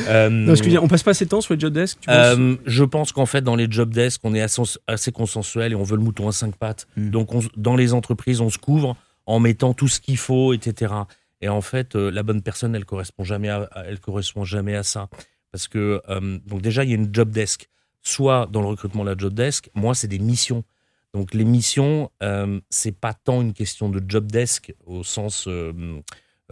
[0.08, 1.60] Euh, Non, ce que je veux dire, on passe pas assez de temps sur les
[1.60, 5.12] job desks tu Euh, je pense qu'en fait, dans les job desks, on est assez,
[5.12, 6.86] consensuel et on veut le mouton à cinq pattes.
[6.96, 7.10] Mm.
[7.10, 8.96] Donc, on dans les entreprises, on se couvre
[9.26, 10.92] en mettant tout ce qu'il faut, etc.
[11.40, 14.76] Et en fait, euh, la bonne personne, elle correspond jamais à, à- elle correspond jamais
[14.76, 15.08] à ça.
[15.52, 17.68] Parce que, euh, donc déjà, il y a une job desk.
[18.02, 20.64] Soit dans le recrutement, la job desk, moi, c'est des missions.
[21.12, 25.72] Donc, les missions, euh, c'est pas tant une question de job desk au sens, euh,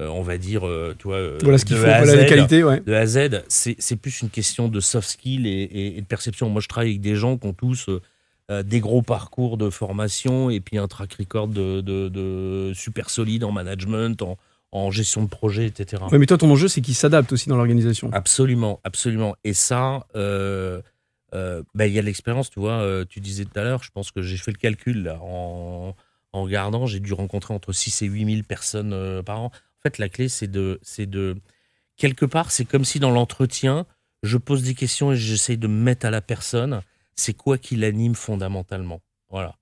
[0.00, 2.80] euh, on va dire, euh, tu vois, Voilà ce qu'il de faut, les qualités, ouais.
[2.80, 6.06] de A à Z, c'est plus une question de soft skill et, et- et de
[6.06, 6.48] perception.
[6.50, 7.88] Moi, je travaille avec des gens qui ont tous
[8.64, 13.44] des gros parcours de formation et puis un track record de, de- de super solide
[13.44, 14.38] en management, en,
[14.72, 16.02] en gestion de projet, etc.
[16.10, 18.08] Ouais, mais toi, ton enjeu, c'est qu'ils s'adaptent aussi dans l'organisation.
[18.12, 19.36] Absolument, absolument.
[19.44, 20.06] Et ça,
[21.34, 22.80] euh, ben, il y a l'expérience, tu vois.
[22.80, 25.94] euh, tu disais tout à l'heure, je pense que j'ai fait le calcul là, en,
[26.32, 29.46] en regardant, j'ai dû rencontrer entre 6 et 8 000 personnes euh, par an.
[29.46, 31.36] En fait, la clé, c'est de, c'est de.
[31.96, 33.86] Quelque part, c'est comme si dans l'entretien,
[34.22, 36.80] je pose des questions et j'essaye de me mettre à la personne.
[37.14, 39.00] C'est quoi qui l'anime fondamentalement?
[39.30, 39.54] Voilà.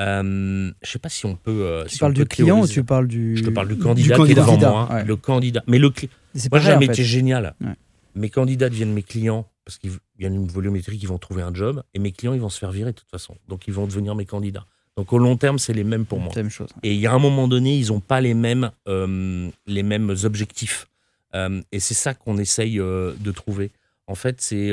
[0.00, 1.84] Euh, je sais pas si on peut.
[1.86, 3.36] Tu si parles peut du client ou tu parles du.
[3.36, 4.26] Je te parle du candidat, candidat.
[4.26, 4.92] qui est devant Candidat, moi.
[4.92, 5.04] ouais.
[5.04, 5.62] Le candidat.
[5.68, 6.10] Mais le client.
[6.50, 6.76] Moi, en fait.
[6.78, 7.54] métier génial.
[7.60, 7.74] Ouais.
[8.16, 11.54] Mes candidats deviennent mes clients parce qu'il y a une volumétrie qui vont trouver un
[11.54, 13.36] job et mes clients, ils vont se faire virer de toute façon.
[13.48, 14.66] Donc, ils vont devenir mes candidats.
[14.96, 16.32] Donc, au long terme, c'est les mêmes pour moi.
[16.36, 16.68] Même chose.
[16.82, 20.14] Et il y a un moment donné, ils n'ont pas les mêmes, euh, les mêmes
[20.22, 20.86] objectifs.
[21.34, 23.72] Euh, et c'est ça qu'on essaye euh, de trouver.
[24.06, 24.70] En fait, c'est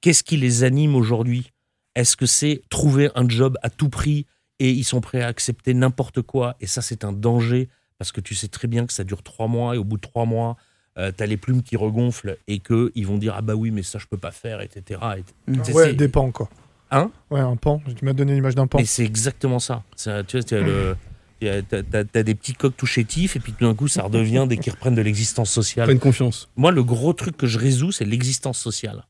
[0.00, 1.52] qu'est-ce qui les anime aujourd'hui?
[1.94, 4.26] Est-ce que c'est trouver un job à tout prix
[4.58, 6.56] et ils sont prêts à accepter n'importe quoi?
[6.60, 9.46] Et ça, c'est un danger parce que tu sais très bien que ça dure trois
[9.46, 10.56] mois et au bout de trois mois,
[10.96, 13.98] tu as les plumes qui regonflent et qu'ils vont dire Ah bah oui, mais ça,
[13.98, 15.00] je peux pas faire, etc.
[15.46, 15.62] Et- Mm.
[15.74, 16.48] Ouais, des pans, quoi.
[16.90, 17.10] Hein?
[17.30, 17.80] Ouais, un pan.
[17.96, 18.78] Tu m'as donné l'image d'un pan.
[18.78, 19.84] Mais c'est exactement ça.
[19.96, 20.96] Tu vois, t'as le-
[21.40, 24.02] t'as- t'as- t'as- t'as des petits coqs tout chétifs et puis tout d'un coup, ça
[24.02, 25.86] redevient dès qu'ils reprennent de l'existence sociale.
[25.86, 26.48] Pleine confiance.
[26.56, 29.06] Moi, le gros truc que je résous, c'est l'existence sociale.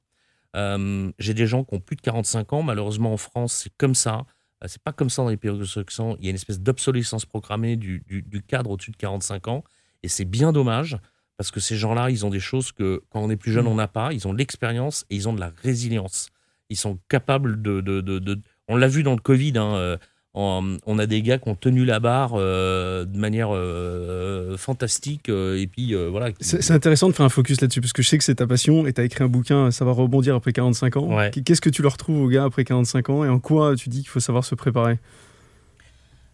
[0.57, 2.63] Euh, J'ai des gens qui ont plus de 45 ans.
[2.63, 4.25] Malheureusement, en France, c'est comme ça.
[4.63, 6.17] Euh, C'est pas comme ça dans les pays anglo-saxons.
[6.19, 9.65] Il y a une espèce d'obsolescence programmée du, du- du cadre au-dessus de 45 ans.
[10.03, 10.99] Et c'est bien dommage
[11.41, 13.75] parce que ces gens-là, ils ont des choses que quand on est plus jeune, on
[13.75, 14.13] n'a pas.
[14.13, 16.29] Ils ont de l'expérience et ils ont de la résilience.
[16.69, 17.81] Ils sont capables de.
[17.81, 19.55] de- de- de- On l'a vu dans le Covid.
[19.57, 19.97] hein, euh,
[20.35, 25.31] on, a des gars qui ont tenu la barre euh, de manière euh, fantastique.
[25.31, 26.29] euh, et puis voilà.
[26.41, 28.87] C'est intéressant de faire un focus là-dessus parce que je sais que c'est ta passion
[28.87, 31.17] et tu as écrit un bouquin Ça va rebondir après 45 ans.
[31.17, 31.31] Ouais.
[31.31, 34.01] Qu'est-ce que tu leur trouves aux gars après 45 ans et en quoi tu dis
[34.01, 34.99] qu'il faut savoir se préparer?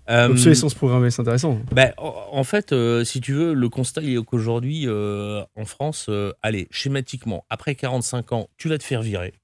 [0.09, 1.59] Obsolescence programmée, c'est intéressant.
[1.73, 6.07] Ben, en fait, euh, si tu veux, le constat il est qu'aujourd'hui, euh, en France,
[6.09, 9.35] euh, allez, schématiquement, après 45 ans, tu vas te faire virer.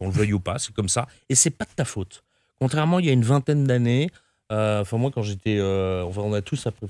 [0.00, 1.06] On le veuille ou pas, c'est comme ça.
[1.28, 2.22] Et c'est pas de ta faute.
[2.60, 4.10] Contrairement, il y a une vingtaine d'années,
[4.52, 5.56] euh, enfin, moi, quand j'étais.
[5.58, 6.86] euh, enfin, on a tous après.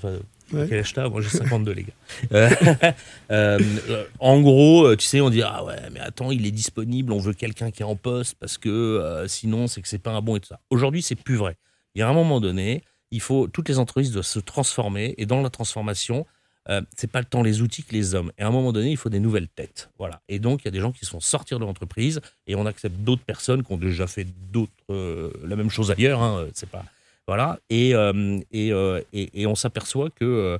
[0.53, 0.65] Ouais.
[0.69, 1.93] Quel âge Moi, j'ai 52, les gars.
[2.33, 2.49] Euh,
[3.31, 6.51] euh, euh, en gros, euh, tu sais, on dit Ah ouais, mais attends, il est
[6.51, 9.97] disponible, on veut quelqu'un qui est en poste parce que euh, sinon, c'est que c'est
[9.97, 10.59] pas un bon et tout ça.
[10.69, 11.57] Aujourd'hui, c'est plus vrai.
[11.95, 15.25] Il y a un moment donné, il faut toutes les entreprises doivent se transformer et
[15.25, 16.25] dans la transformation,
[16.69, 18.31] euh, c'est pas le temps les outils que les hommes.
[18.37, 19.89] Et à un moment donné, il faut des nouvelles têtes.
[19.97, 20.19] Voilà.
[20.27, 22.65] Et donc, il y a des gens qui se font sortir de l'entreprise et on
[22.65, 26.21] accepte d'autres personnes qui ont déjà fait d'autres euh, la même chose ailleurs.
[26.21, 26.83] Hein, c'est pas
[27.25, 27.59] voilà.
[27.69, 30.59] Et euh, et, euh, et, et on s'aperçoit que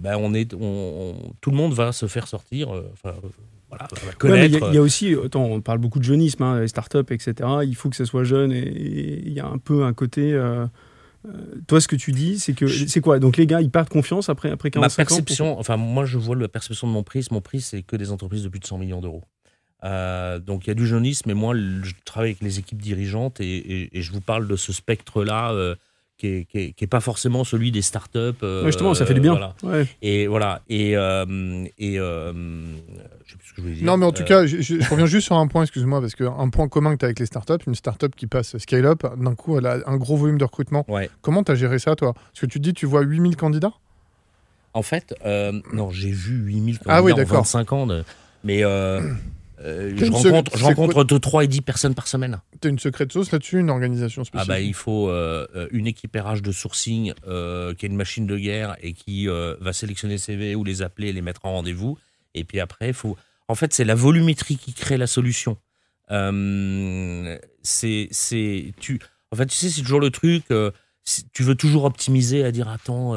[0.00, 2.70] ben, on est, on, on- tout le monde va se faire sortir.
[2.92, 3.14] Enfin,
[3.68, 3.86] voilà,
[4.24, 6.60] Ouais, Il y, a- il y a aussi, attends, on parle beaucoup de jeunisme, hein,
[6.60, 7.34] les startups, etc.
[7.64, 8.62] Il faut que ça soit jeune et
[9.24, 10.32] il y a un peu un côté.
[10.32, 10.66] euh,
[11.66, 13.18] toi, ce que tu dis, c'est que c'est quoi?
[13.18, 15.04] Donc les gars, ils perdent confiance après après Ma 45 ans.
[15.06, 18.10] perception, enfin moi je vois la perception de mon prix, mon prix c'est que des
[18.12, 19.24] entreprises de plus de 100 millions d'euros.
[19.84, 23.40] Euh, donc il y a du jeunisme, mais moi je travaille avec les équipes dirigeantes
[23.40, 25.74] et, et- et je vous parle de ce spectre-là euh,
[26.18, 28.18] qui, est, qui, est, qui est pas forcément celui des startups.
[28.42, 29.32] euh, Ouais, justement, ça fait du bien.
[29.32, 29.54] voilà.
[29.62, 29.86] Ouais.
[30.02, 30.62] Et voilà.
[30.68, 32.32] Et, euh, et euh,
[33.24, 33.84] je sais plus ce que je voulais dire.
[33.84, 36.48] Non, mais en tout Euh, cas, je, reviens juste sur un point, excuse-moi, parce qu'un
[36.48, 39.58] point commun que tu as avec les startups, une startup qui passe scale-up, d'un coup,
[39.58, 40.84] elle a un gros volume de recrutement.
[40.88, 41.10] Ouais.
[41.20, 42.14] Comment tu as géré ça, toi?
[42.14, 43.72] Parce que tu te dis, tu vois 8000 candidats?
[44.72, 47.36] En fait, euh, non, j'ai vu 8000 Ah oui, candidats en d'accord.
[47.44, 47.86] 25 ans.
[47.86, 48.04] de-
[48.44, 48.62] mais
[49.60, 52.40] euh, je rencontre, je rencontre entre 3 et 10 personnes par semaine.
[52.60, 55.68] Tu as une secrète sauce là-dessus, une organisation Ah spécifique bah, il faut euh, euh,
[55.70, 59.72] une équipe RH de sourcing euh, qui est une machine de guerre et qui va
[59.72, 61.98] sélectionner CV ou les appeler et les mettre en rendez-vous.
[62.34, 63.16] Et puis après, faut.
[63.48, 65.56] En fait, c'est la volumétrie qui crée la solution.
[66.08, 69.00] C'est, c'est, tu,
[69.32, 70.44] en fait, tu sais, c'est toujours le truc.
[71.32, 73.14] tu veux toujours optimiser à dire attends,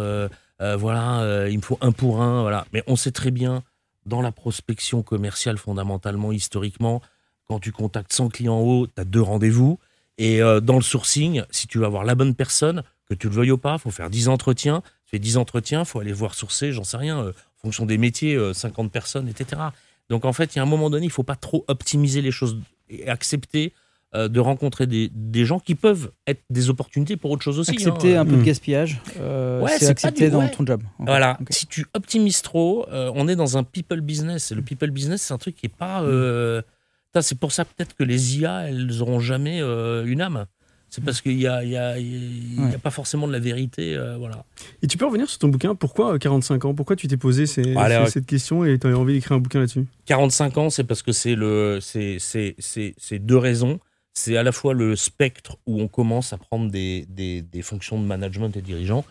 [0.60, 2.65] voilà, il me faut un pour un, voilà.
[2.71, 3.63] Mais on sait très bien
[4.10, 7.02] dans la prospection commerciale, fondamentalement, historiquement,
[7.48, 9.80] quand tu contactes 100 clients en haut, tu as deux rendez-vous.
[10.17, 13.34] Et euh, dans le sourcing, si tu veux avoir la bonne personne, que tu le
[13.34, 14.82] veuilles ou pas, faut faire 10 entretiens.
[15.06, 17.98] Tu fais 10 entretiens, faut aller voir sourcer, j'en sais rien, euh, en fonction des
[17.98, 19.62] métiers, euh, 50 personnes, etc.
[20.10, 22.32] Donc en fait, il y a un moment donné, il faut pas trop optimiser les
[22.32, 23.74] choses et accepter
[24.15, 27.72] euh, de rencontrer des, des gens qui peuvent être des opportunités pour autre chose aussi.
[27.72, 28.22] Accepter hein.
[28.22, 28.43] un peu de Mm.
[28.43, 30.50] gaspillage, euh, Ouais, c'est accepter du- dans ouais.
[30.52, 30.82] ton job.
[30.98, 31.12] en fait.
[31.12, 34.52] Voilà, si tu optimises trop, euh, on est dans un people business.
[34.52, 36.02] Et le people business, c'est un truc qui est pas.
[36.04, 36.62] euh,
[37.08, 40.45] putain, c'est pour ça peut-être que les IA, elles auront jamais euh, une âme.
[40.91, 42.78] C'est parce qu'il y a, il y, a, il y a Ouais.
[42.80, 43.95] pas forcément de la vérité.
[43.95, 44.43] euh, voilà.
[44.82, 47.45] Et tu peux revenir sur ton bouquin Pourquoi euh, 45 ans Pourquoi tu t'es posé
[47.45, 48.10] ces- Allez, ces- ouais.
[48.10, 49.86] cette question et tu as envie d'écrire un bouquin là-dessus?
[50.08, 53.80] 45 ans, c'est parce que c'est le, c'est, c'est, c'est, c'est deux raisons.
[54.19, 57.97] C'est à la fois le spectre où on commence à prendre des, des, des fonctions
[57.97, 59.05] de management et dirigeants.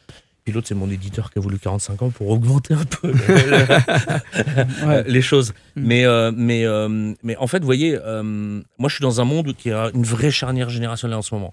[0.44, 3.12] Puis l'autre, c'est mon éditeur qui a voulu 45 ans pour augmenter un peu
[4.86, 5.04] Ouais.
[5.06, 5.54] les choses.
[5.76, 5.82] Mm.
[5.86, 9.24] Mais, euh, mais, euh, mais en fait, vous voyez, euh, moi, je suis dans un
[9.24, 11.52] monde qui a une vraie charnière générationnelle en ce moment.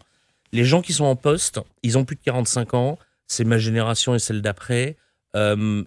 [0.52, 3.00] Les gens qui sont en poste, ils ont plus de 45 ans.
[3.26, 4.98] C'est ma génération et celle d'après.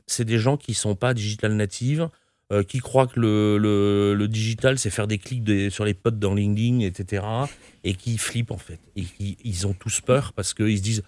[0.06, 2.08] C'est des gens qui sont pas digital natives,
[2.52, 6.18] euh, qui croient que le, le, le digital, c'est faire des clics sur les potes
[6.18, 7.24] dans LinkedIn, etc.
[7.84, 8.80] Et qui flippent, en fait.
[8.96, 11.02] Et qui, ils ont tous peur parce qu'ils se disent,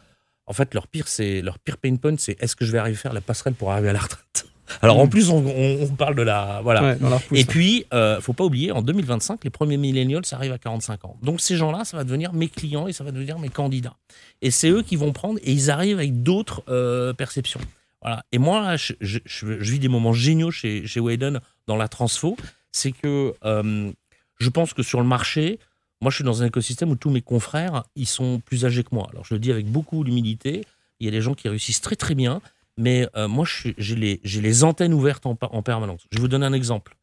[0.46, 2.96] en fait, leur pire, c'est, leur pire pain point, c'est est-ce que je vais arriver
[2.96, 4.46] à faire la passerelle pour arriver à la retraite?
[4.83, 5.11] Alors, en Mm.
[5.11, 6.61] plus, on, parle de la.
[6.62, 6.83] Voilà.
[6.83, 7.38] Ouais, dans la repousse.
[7.38, 11.05] Et puis, euh, faut pas oublier, en 2025, les premiers millennials, ça arrive à 45
[11.07, 11.16] ans.
[11.22, 13.96] Donc ces gens-là, ça va devenir mes clients et ça va devenir mes candidats.
[14.42, 17.61] Et c'est eux qui vont prendre et ils arrivent avec d'autres euh, perceptions.
[18.03, 18.25] Voilà.
[18.33, 22.37] Et moi, je, vis des moments géniaux chez, chez Wayden dans la transfo.
[22.73, 23.93] C'est que euh,
[24.39, 25.59] je pense que sur le marché,
[26.01, 28.95] moi, je suis dans un écosystème où tous mes confrères, ils sont plus âgés que
[28.95, 29.09] moi.
[29.11, 30.65] Alors, je le dis avec beaucoup d'humilité.
[30.99, 32.41] Il y a des gens qui réussissent très, très bien.
[32.77, 36.07] Mais euh, moi, j'ai les, les antennes ouvertes en, en permanence.
[36.11, 36.97] Je vous donner un exemple.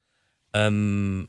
[0.55, 1.23] Euh,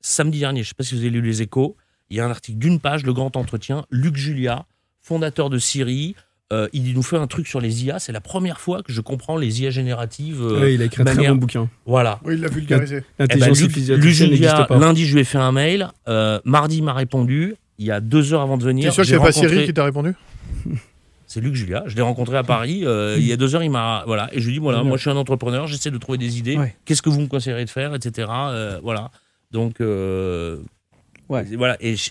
[0.00, 1.76] samedi dernier, je ne sais pas si vous avez lu les échos,
[2.08, 4.66] il y a un article d'une page, le grand entretien, Luc Julia,
[5.00, 6.16] fondateur de Siri,
[6.52, 7.98] euh, il nous fait un truc sur les IA.
[7.98, 10.40] C'est la première fois que je comprends les IA génératives.
[10.42, 11.68] euh, Ouais, il a écrit un très manière- bon bouquin.
[11.86, 12.18] Voilà.
[12.24, 12.96] Oui, il l'a vulgarisé.
[12.96, 14.78] Eh ben, L'intelligence artificielle n'existe pas.
[14.78, 15.88] lundi, je lui ai fait un mail.
[16.08, 17.54] euh, mardi, il m'a répondu.
[17.78, 18.90] Il y a deux heures avant de venir.
[18.90, 20.14] T'es sûr que c'est pas rencontré- Siri qui t'a répondu?
[21.26, 21.84] C'est Luc Julia.
[21.86, 22.80] Je l'ai rencontré à Paris.
[22.84, 24.02] euh, il y a deux heures, il m'a.
[24.04, 24.28] Voilà.
[24.32, 25.68] Et je lui ai dit voilà, moi, je suis un entrepreneur.
[25.68, 26.56] J'essaie de trouver des idées.
[26.58, 26.74] Ouais.
[26.84, 28.28] Qu'est-ce que vous me conseillerez de faire, etc.
[28.30, 29.10] euh, voilà.
[29.52, 29.80] Donc.
[29.80, 30.58] euh,
[31.28, 31.44] Ouais.
[31.56, 31.76] Voilà.
[31.78, 32.10] Et je-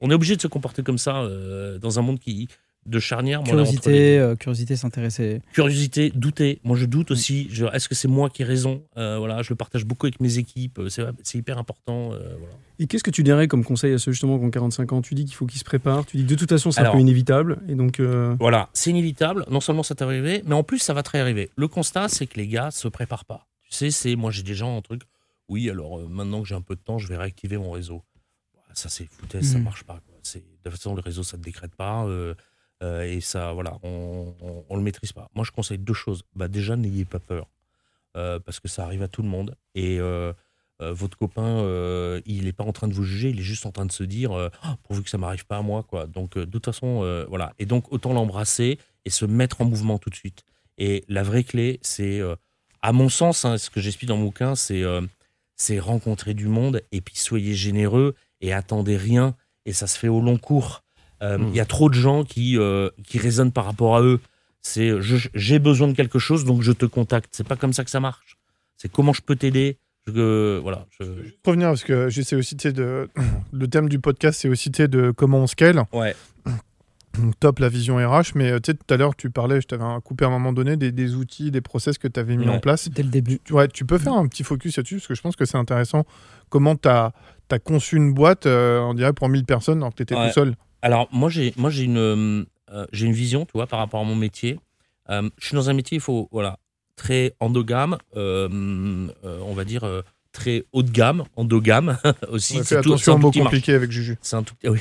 [0.00, 2.48] on est obligé de se comporter comme ça euh, dans un monde qui
[2.90, 3.42] de charnière.
[3.42, 5.40] moi, là, entre les Curiosité, euh, curiosité s'intéresser.
[5.52, 6.60] Curiosité, douter.
[6.64, 7.48] Moi, je doute aussi.
[7.50, 8.82] Je- Est-ce que c'est moi qui ai raison?
[8.96, 10.78] Euh, Voilà, je le partage beaucoup avec mes équipes.
[10.80, 12.12] euh, C'est c'est hyper important.
[12.12, 12.54] euh, voilà.
[12.78, 15.02] Et qu'est-ce que tu dirais comme conseil à ceux justement qui ont 45 ans?
[15.02, 16.90] Tu dis qu'il faut qu'ils se préparent, tu dis que de toute façon c'est un
[16.92, 19.44] peu inévitable, et donc euh, Voilà, c'est inévitable.
[19.50, 21.50] Non seulement ça t'est arrivé, mais en plus ça va te réarriver.
[21.56, 23.46] Le constat, c'est que les gars se préparent pas.
[23.68, 25.02] Tu sais, c'est moi j'ai des gens un truc.
[25.48, 28.02] Oui, alors euh, maintenant que j'ai un peu de temps, je vais réactiver mon réseau.
[28.54, 29.64] Bah, Ça c'est foutaise, ça Mhm.
[29.64, 30.00] marche pas.
[30.06, 30.14] quoi.
[30.22, 32.04] C'est de toute façon le réseau ça te décrète pas
[32.82, 34.34] euh, et ça voilà, on,
[34.68, 35.28] on, le maîtrise pas.
[35.34, 36.22] Moi je conseille deux choses.
[36.34, 37.48] Bah déjà n'ayez pas peur
[38.16, 40.32] euh, parce que ça arrive à tout le monde et euh,
[40.80, 41.58] votre copain,
[42.24, 44.02] il n'est pas en train de vous juger, il est juste en train de se
[44.02, 46.06] dire, Ah, pourvu que ça m'arrive pas à moi, quoi.
[46.06, 47.52] Donc, de toute façon, voilà.
[47.58, 50.42] Et donc, autant l'embrasser et se mettre en mouvement tout de suite.
[50.78, 52.22] Et la vraie clé, c'est,
[52.80, 54.82] à mon sens, hein, ce que j'explique dans mon bouquin, c'est,
[55.54, 59.36] c'est rencontrer du monde et puis soyez généreux et attendez rien.
[59.66, 60.82] Et ça se fait au long cours.
[61.22, 61.54] Euh, Il Mm.
[61.54, 64.20] y a trop de gens qui, euh, qui raisonnent par rapport à eux.
[64.62, 65.00] C'est, euh,
[65.34, 67.28] j'ai besoin de quelque chose, donc je te contacte.
[67.32, 68.36] C'est pas comme ça que ça marche.
[68.76, 69.76] C'est comment je peux t'aider.
[70.06, 70.86] Je- voilà.
[70.98, 71.04] je-
[71.42, 73.08] Pour revenir, parce que j'essaie aussi, de...
[73.52, 75.82] le thème du podcast, c'est aussi, de comment on scale.
[75.92, 76.14] Ouais.
[77.18, 79.66] Donc, top la vision RH, mais euh, tu sais, tout à l'heure, tu parlais, je
[79.66, 82.46] t'avais coupé à un moment donné des, des outils, des process que tu avais mis
[82.46, 82.54] Ouais.
[82.54, 82.88] en place.
[82.88, 83.40] Dès le début.
[83.44, 85.58] Tu- Ouais, tu peux faire un petit focus là-dessus, parce que je pense que c'est
[85.58, 86.04] intéressant.
[86.50, 87.12] Comment tu as,
[87.64, 90.28] conçu une boîte, euh, on dirait, pour 1000 personnes, alors que tu étais Ouais.
[90.28, 90.54] tout seul?
[90.82, 94.04] Alors, moi, j'ai, moi, j'ai une, euh, j'ai une vision, tu vois, par rapport à
[94.04, 94.58] mon métier.
[95.08, 96.58] Euh, je suis dans un métier, il faut, voilà,
[96.96, 99.84] très endogame, euh, on va dire
[100.32, 102.58] très haut de gamme, endogame aussi.
[102.58, 103.56] Ouais, c'est attention un aux tout mots petit marché.
[103.56, 104.16] compliqués avec Juju.
[104.22, 104.78] C'est un, tout, oui,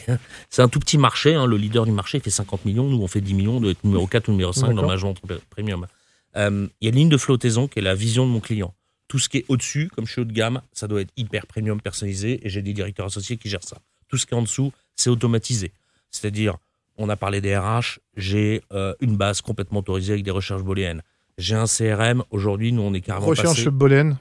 [0.59, 1.33] un tout petit marché.
[1.33, 1.47] hein.
[1.47, 2.87] Le leader du marché fait 50 millions.
[2.87, 3.57] Nous, on fait 10 millions.
[3.57, 4.87] On doit être numéro 4 ou numéro 5 dans D'accord.
[4.89, 5.15] management
[5.49, 5.87] premium.
[6.35, 8.75] Euh, Il y a une ligne de flottaison qui est la vision de mon client.
[9.07, 11.47] Tout ce qui est au-dessus, comme je suis haut de gamme, ça doit être hyper
[11.47, 13.79] premium personnalisé et j'ai des directeurs associés qui gèrent ça.
[14.07, 15.71] Tout ce qui est en dessous, c'est automatisé.
[16.11, 16.57] C'est-à-dire,
[16.97, 21.01] on a parlé des RH, j'ai euh, une base complètement autorisée avec des recherches booléennes.
[21.37, 22.23] J'ai un CRM.
[22.31, 23.69] Aujourd'hui, nous, on est carrément Recherche passé.
[23.69, 24.17] Boolean.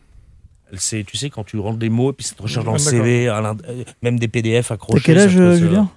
[0.74, 2.78] C'est, tu sais, quand tu rentres des mots et puis ça te recherche dans le
[2.78, 2.90] D'accord.
[2.90, 5.00] CV, euh, même des PDF accrochés.
[5.00, 5.90] T'as quel âge, euh, Julien?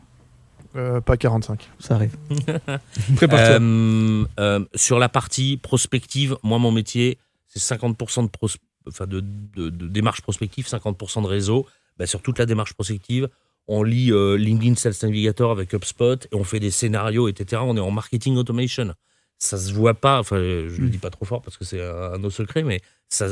[0.78, 1.70] Euh, pas 45.
[1.80, 2.16] Ça arrive.
[3.18, 3.60] prépare-toi.
[3.60, 8.48] Euh, euh, sur la partie prospective, moi, mon métier, c'est 50% de, pros-
[8.88, 11.68] enfin de, de- de démarche prospective, 50% de réseau.
[12.00, 13.28] Bah, sur toute la démarche prospective,
[13.68, 17.62] on lit euh, LinkedIn Sales Navigator avec HubSpot et on fait des scénarios, etc.
[17.66, 18.94] On est en marketing automation.
[19.38, 22.14] Ça se voit pas, enfin, je le dis pas trop fort parce que c'est un,
[22.14, 22.80] un nos secret, mais
[23.12, 23.28] ça,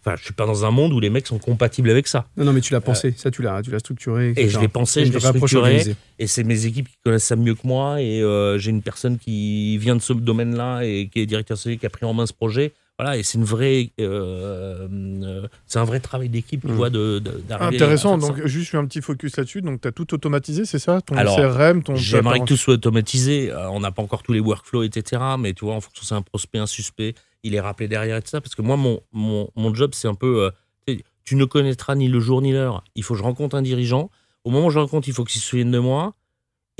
[0.00, 2.26] enfin, je suis pas dans un monde où les mecs sont compatibles avec ça.
[2.36, 4.28] Non, non, mais tu l'as pensé, ça tu l'as, tu l'as structuré.
[4.28, 4.48] Et etc.
[4.48, 5.96] je l'ai pensé, je l'ai structuré.
[6.18, 8.02] Et c'est mes équipes qui connaissent ça mieux que moi.
[8.02, 11.86] Et euh, j'ai une personne qui vient de ce domaine-là et qui est directeur qui
[11.86, 12.72] a pris en main ce projet.
[12.98, 16.74] Voilà, et c'est une vraie, euh, euh, c'est un vrai travail d'équipe, tu Mm.
[16.74, 18.16] vois, de, Intéressant.
[18.16, 18.34] à faire ça.
[18.34, 19.62] Donc, juste je fais un petit focus là-dessus.
[19.62, 21.00] Donc, tu as tout automatisé, c'est ça?
[21.00, 21.96] Ton Alors, CRM, ton.
[21.96, 23.50] J'aimerais que tout soit automatisé.
[23.50, 25.20] Euh, on n'a pas encore tous les workflows, etc.
[25.38, 28.22] Mais tu vois, en fonction c'est un prospect, un suspect, il est rappelé derrière et
[28.22, 28.40] tout ça.
[28.40, 30.44] Parce que moi, mon, mon, mon job, c'est un peu.
[30.44, 32.82] euh, tu ne connaîtras ni le jour ni l'heure.
[32.96, 34.10] Il faut que je rencontre un dirigeant.
[34.44, 36.14] Au moment où je rencontre, il faut qu'il se souvienne de moi.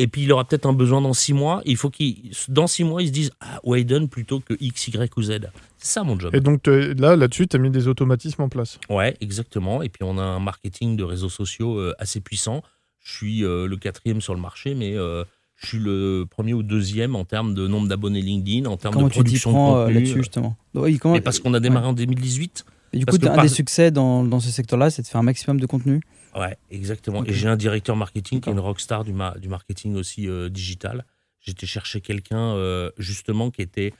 [0.02, 1.62] Et puis, il aura peut-être un besoin dans six mois.
[1.64, 5.12] Il faut qu'il, dans six mois, il se dise Ah, Wayden plutôt que X, Y
[5.16, 5.30] ou Z.
[5.78, 6.34] C'est ça mon job.
[6.34, 8.78] Et donc, t'es- là, là-dessus, tu as mis des automatismes en place.
[8.90, 9.82] Ouais, exactement.
[9.82, 12.62] Et puis on a un marketing de réseaux sociaux euh, assez puissant.
[13.04, 15.24] Je suis euh, le quatrième sur le marché, mais euh,
[15.56, 19.06] je suis le premier ou deuxième en termes de nombre d'abonnés LinkedIn, en termes Comment
[19.08, 19.94] de tu production de prends euh, contenu.
[20.00, 20.56] là-dessus, justement?
[20.74, 21.14] Oui, comment...
[21.14, 22.64] Mais parce qu'on a démarré en 2018.
[22.94, 25.24] Et du coup, un par- des succès dans, dans ce secteur-là, c'est de faire un
[25.24, 26.00] maximum de contenu?
[26.34, 27.24] Ouais, exactement.
[27.24, 30.48] Et j'ai un directeur marketing qui est une rockstar du, ma- du marketing aussi euh,
[30.48, 31.04] digital.
[31.40, 33.92] J'étais chercher quelqu'un euh, justement qui était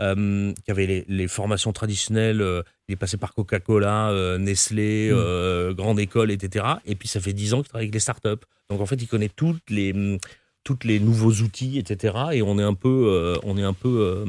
[0.00, 2.42] euh, qui avait les, les formations traditionnelles.
[2.88, 5.72] il est passé par Coca-Cola, Nestlé, Mm.
[5.74, 6.64] grande école, etc.
[6.86, 8.44] Et puis ça fait 10 ans qu'il travaille avec les startups.
[8.70, 10.18] Donc en fait, il connaît toutes les
[10.64, 12.14] toutes les nouveaux outils, etc.
[12.32, 14.24] Et on est un peu, on est un peu,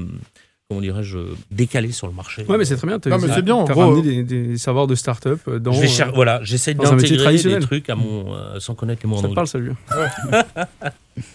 [0.73, 1.17] comment dirais-je,
[1.51, 2.43] décalé sur le marché.
[2.49, 2.99] Ouais, mais c'est très bien.
[3.05, 5.71] Non, mais c'est bien, T'as ramené des, des savoirs de start-up euh, dans.
[5.71, 8.73] Je vais euh, voilà, j'essaie dans un métier d'intégrer des trucs à mon, euh, sans
[8.75, 9.35] connaître les mots Ça anglais.
[9.35, 9.71] parle, ça, lui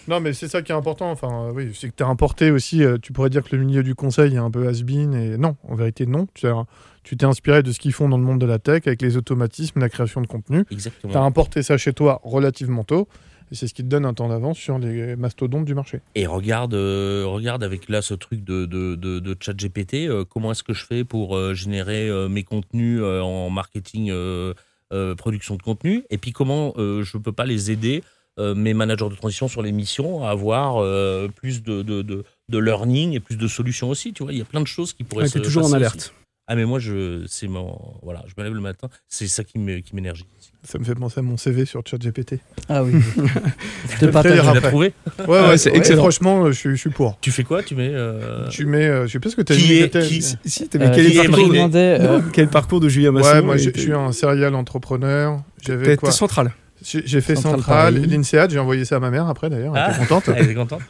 [0.07, 1.09] Non, mais c'est ça qui est important.
[1.09, 2.83] Enfin, oui, c'est que tu as importé aussi.
[2.83, 5.13] euh, tu pourrais dire que le milieu du conseil est un peu has-been.
[5.13, 6.27] Et non, en vérité, non.
[6.33, 6.65] Tu as-
[7.03, 9.15] tu t'es inspiré de ce qu'ils font dans le monde de la tech avec les
[9.17, 10.65] automatismes, la création de contenu.
[10.69, 11.11] Exactement.
[11.13, 13.07] Tu as importé ça chez toi relativement tôt.
[13.51, 16.01] Et c'est ce qui te donne un temps d'avance sur les mastodontes du marché.
[16.15, 20.23] Et regarde, euh, regarde avec là ce truc de, de, de, de chat GPT, euh,
[20.23, 24.53] comment est-ce que je fais pour euh, générer euh, mes contenus euh, en marketing, euh,
[24.93, 28.03] euh, production de contenu, et puis comment euh, je ne peux pas les aider,
[28.39, 32.23] euh, mes managers de transition sur les missions, à avoir euh, plus de, de, de,
[32.49, 34.13] de learning et plus de solutions aussi.
[34.13, 35.95] Tu vois, il y a plein de choses qui pourraient Ouais, se toujours en alerte.
[35.95, 36.11] aussi.
[36.51, 39.59] Ah mais moi je c'est mon voilà, je me lève le matin, c'est ça qui
[39.59, 40.25] me qui m'énergie.
[40.63, 42.39] Ça me fait penser à mon CV sur ChatGPT.
[42.67, 42.93] Ah oui.
[43.93, 44.39] je te partage.
[44.41, 46.01] Tu l'as trouvé Ouais, ouais, Ah, c'est excellent.
[46.01, 47.17] Franchement, euh, je suis, je suis pour.
[47.21, 47.63] Tu fais quoi?
[47.63, 49.73] Tu mets euh, Tu mets, euh, je sais pas ce que t'as Qui mis.
[49.77, 53.29] est- qui- Si, t'as Euh, quel, parcours de- demandais, euh, quel parcours de Julien Masson
[53.29, 55.41] Ouais, moi je suis un serial entrepreneur.
[55.65, 56.51] J'avais quoi t'es central.
[56.81, 59.91] J'ai fait Central l'INSEAD, j'ai envoyé ça à ma mère après d'ailleurs, elle Ah.
[59.97, 60.35] était contente.
[60.35, 60.81] Elle est contente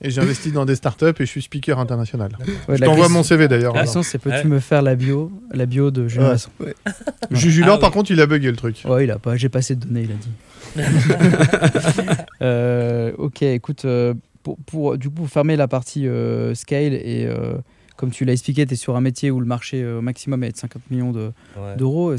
[0.00, 2.30] Et j'ai investi dans des startups et je suis speaker international.
[2.68, 3.74] ouais, Je la t'envoie mon CV d'ailleurs.
[3.74, 3.84] La alors.
[3.84, 4.44] question, c'est peux-tu Ouais.
[4.44, 6.30] me faire la bio, la bio de Julien Ouais.
[6.32, 6.50] Masson
[7.30, 8.82] Jules Ah par contre, il a bugué le truc.
[8.86, 9.36] Ouais, il a pas.
[9.36, 10.30] J'ai pas assez de données, il a dit.
[12.42, 17.26] Euh, ok, écoute, euh, pour, pour, du coup pour fermer la partie euh, scale et
[17.26, 17.54] euh,
[17.96, 20.56] comme tu l'as expliqué, tu es sur un métier où le marché maximum est de
[20.56, 21.76] 50 millions de- Ouais.
[21.76, 22.12] d'euros.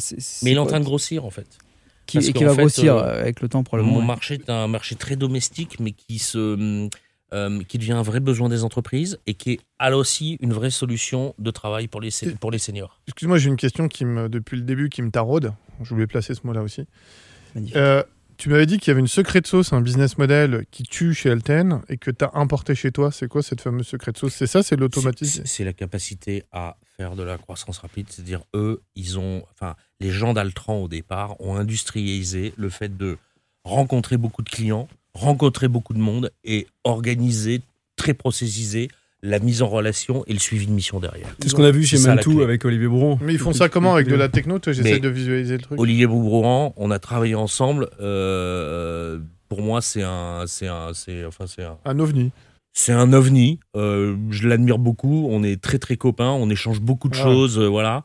[0.44, 1.48] Mais il est en train de grossir en fait.
[2.06, 3.96] Qui, et qui va fait, grossir euh, euh, avec le temps probablement.
[3.96, 4.06] Mon ouais.
[4.06, 6.90] marché est un marché très domestique, mais qui se
[7.34, 10.70] euh, qui devient un vrai besoin des entreprises et qui est elle aussi une vraie
[10.70, 13.02] solution de travail pour les pour les seniors.
[13.08, 15.54] Excuse-moi, j'ai une question qui me, depuis le début qui me taraude.
[15.82, 16.86] Je voulais placer ce mot-là aussi.
[17.56, 17.76] Magnifique.
[17.78, 18.04] Euh,
[18.44, 21.14] tu m'avais dit qu'il y avait une secret de sauce, un business model qui tue
[21.14, 23.10] chez Alten et que tu as importé chez toi.
[23.10, 24.34] C'est quoi cette fameuse secret de sauce?
[24.34, 28.82] C'est ça, c'est l'automatisme C'est la capacité à faire de la croissance rapide, c'est-à-dire eux,
[28.98, 33.18] ils ont, enfin, les gens d'Altran au départ ont industrialisé le fait de
[33.64, 37.62] rencontrer beaucoup de clients, rencontrer beaucoup de monde et organiser,
[37.96, 38.90] très processiser
[39.26, 41.28] la mise en relation et le suivi de mission derrière.
[41.40, 43.18] C'est ce qu'on a vu chez Mantou avec Olivier Brouan.
[43.22, 45.80] Mais ils font ça comment Avec de la techno Toi, J'essaie de visualiser le truc.
[45.80, 47.90] Olivier Boubrouan, on a travaillé ensemble.
[48.02, 52.32] euh, pour moi, c'est un, c'est un, c'est, enfin, c'est un, Un ovni.
[52.74, 53.60] c'est un ovni.
[53.76, 55.28] euh, je l'admire beaucoup.
[55.32, 56.32] On est très très copains.
[56.32, 57.24] On échange beaucoup de Ah.
[57.24, 57.58] choses.
[57.60, 58.04] euh, voilà.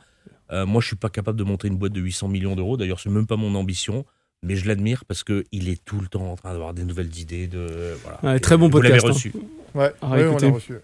[0.52, 2.76] Euh, moi, je suis pas capable de monter une boîte de 800 millions d'euros.
[2.76, 4.04] D'ailleurs, c'est même pas mon ambition.
[4.44, 7.16] Mais je l'admire parce que il est tout le temps en train d'avoir des nouvelles
[7.18, 7.46] idées.
[7.48, 8.18] De voilà.
[8.34, 9.12] Ouais, très bon Vous l'avez podcast, hein.
[9.14, 9.32] reçu.
[9.74, 10.74] Ouais, Ah, ouais, on l'a reçu.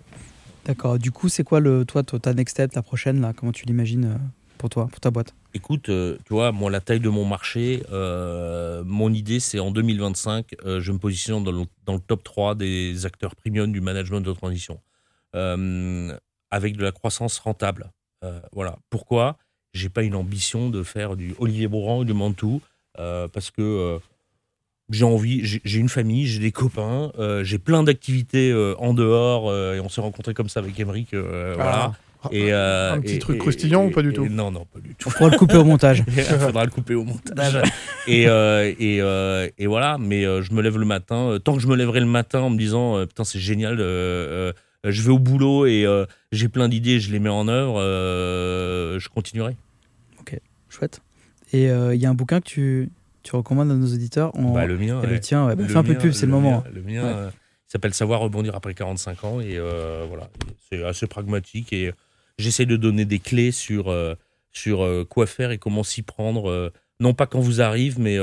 [0.65, 0.99] D'accord.
[0.99, 3.33] Du coup, c'est quoi le, toi, ta next step, la prochaine là?
[3.37, 4.17] Comment tu l'imagines euh,
[4.59, 5.35] pour toi, pour ta boîte?
[5.53, 9.71] Écoute, euh, tu vois, moi, la taille de mon marché, euh, mon idée, c'est en
[9.71, 13.81] 2025, euh, je me positionne dans le, dans le top 3 des acteurs premium du
[13.81, 14.81] management de transition,
[15.37, 16.17] euh,
[16.51, 17.93] avec de la croissance rentable.
[18.25, 18.79] Euh, voilà.
[18.91, 19.37] Pourquoi?
[19.75, 22.61] J'ai pas une ambition de faire du Olivier Bourran ou du Mantou, euh,
[22.97, 23.99] parce que euh,
[24.91, 29.49] j'ai envie, j'ai une famille, j'ai des copains, euh, j'ai plein d'activités euh, en dehors,
[29.51, 31.93] euh, et on s'est rencontrés comme ça avec Emeric, euh, voilà.
[31.95, 32.29] Ah.
[32.33, 34.81] Et, euh, Un petit et- truc croustillant et- ou pas du tout Non, non, pas
[34.81, 35.11] du tout.
[35.11, 36.05] On pourra le couper au montage.
[36.17, 37.59] Il faudra le couper au montage.
[38.07, 41.29] et, euh, et, euh, et voilà, mais euh, je me lève le matin.
[41.33, 43.77] euh, tant que je me lèverai le matin en me disant euh, Putain, c'est génial,
[43.79, 44.53] euh,
[44.87, 47.79] euh, je vais au boulot et euh, j'ai plein d'idées, je les mets en œuvre,
[47.79, 49.55] euh, je continuerai.
[50.71, 51.03] Chouette.
[51.55, 52.91] Et euh, il y a un bouquin que tu,
[53.23, 54.35] tu recommandes à nos auditeurs.
[54.37, 54.53] En...
[54.53, 55.01] Bah, le mien.
[55.03, 55.47] et le tien.
[55.47, 56.63] Bah, Le fais un peu de mien- pub, c'est le, moment.
[56.67, 57.13] mien- Le mien Ouais.
[57.15, 60.29] euh, il s'appelle Savoir rebondir après 45 ans et euh, voilà,
[60.71, 61.93] c'est assez pragmatique et
[62.39, 63.93] j'essaie de donner des clés sur,
[64.53, 68.17] sur quoi faire et comment s'y prendre, non pas quand vous arrive, mais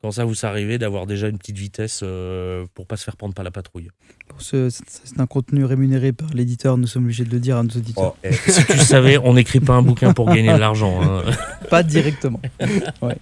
[0.00, 3.34] quand ça vous arrive, d'avoir déjà une petite vitesse euh, pour pas se faire prendre
[3.34, 3.88] par la patrouille.
[4.28, 7.62] Pour ce- c'est un contenu rémunéré par l'éditeur, nous sommes obligés de le dire à
[7.64, 8.14] nos auditeurs.
[8.14, 11.00] Oh, eh, si tu savais, on n'écrit pas un bouquin pour gagner de l'argent.
[11.02, 11.22] hein.
[11.70, 12.40] Pas directement.
[13.02, 13.16] Ouais.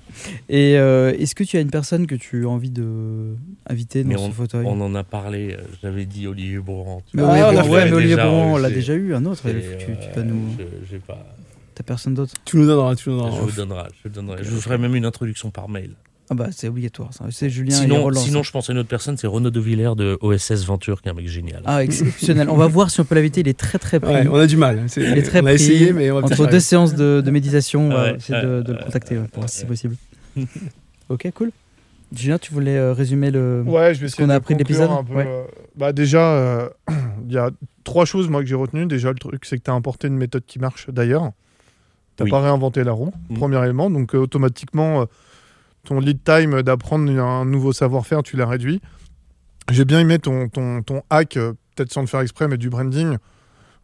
[0.51, 3.35] Et euh, est-ce que tu as une personne que tu as envie de
[3.69, 4.65] inviter dans Mais ce fauteuil?
[4.69, 7.03] On en a parlé, euh, j'avais dit Olivier Bourrand.
[7.15, 9.43] Mais Ah, on ouais, mais Olivier déjà, Bourron, on ouais, l'a déjà eu, un autre.
[9.43, 10.55] Tu, tu vas euh, nous.
[10.59, 11.27] je- j'ai pas.
[11.75, 12.35] T'as personne d'autre?
[12.45, 13.41] Tu nous donneras, tu nous Je donneras.
[13.41, 14.45] vous donnerai, je vous donnerai.
[14.45, 15.91] Je vous ferai même une introduction par mail.
[16.29, 17.13] Ah bah c'est obligatoire.
[17.15, 17.25] ça.
[17.31, 18.21] C'est Julien et Sinon, Roland.
[18.21, 18.47] sinon, ça.
[18.49, 21.13] je pense à une autre personne, c'est Renaud de Villers de OSS Venture, qui est
[21.13, 21.63] un mec génial.
[21.67, 22.49] Ah exceptionnel.
[22.51, 23.41] on va voir si on peut l'inviter.
[23.43, 24.13] Il est très très pris.
[24.13, 24.85] Ouais, on a du mal.
[24.89, 25.55] C'est- Il est très on a pris.
[25.55, 29.15] essayé, mais on va Entre deux séances de, de méditation, essayer de, de le contacter
[29.17, 29.69] ouais, ouais, pour voir si c'est ouais.
[29.69, 29.97] possible.
[31.09, 31.51] ok, cool.
[32.15, 33.63] Julien, tu voulais euh, résumer le.
[33.67, 35.27] Ouais, je vais essayer qu'on a de appris de l'épisode un peu, Ouais.
[35.27, 35.45] euh,
[35.77, 36.69] Bah déjà, euh,
[37.29, 37.51] il y a
[37.85, 38.87] trois choses moi que j'ai retenues.
[38.87, 41.33] Déjà, le truc, c'est que tu as importé une méthode qui marche d'ailleurs.
[42.17, 42.31] Tu Oui.
[42.31, 43.35] pas réinventé la roue, Mm.
[43.37, 43.91] premier élément.
[43.91, 45.05] Donc euh, automatiquement, euh,
[45.87, 48.83] ton lead time d'apprendre un nouveau savoir-faire, tu l'as réduit.
[49.71, 50.51] J'ai bien aimé ton,
[51.11, 53.17] hack, euh, peut-être sans le faire exprès, mais du branding,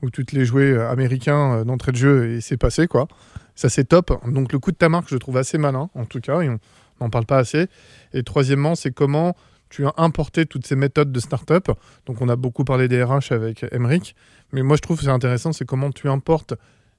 [0.03, 3.09] où tu les jouais euh, américains euh, d'entrée de jeu et c'est passé, quoi.
[3.55, 4.13] Ça, c'est top.
[4.31, 6.59] Donc le coup de ta marque, je trouve assez malin, en tout cas, et on
[7.01, 7.67] n'en parle pas assez.
[8.13, 9.35] Et troisièmement, c'est comment
[9.71, 11.69] tu as importé toutes ces méthodes de start-up.
[12.05, 14.15] Donc, on a beaucoup parlé des RH avec Emric.
[14.53, 16.55] Mais moi, je trouve que c'est intéressant, c'est comment tu importes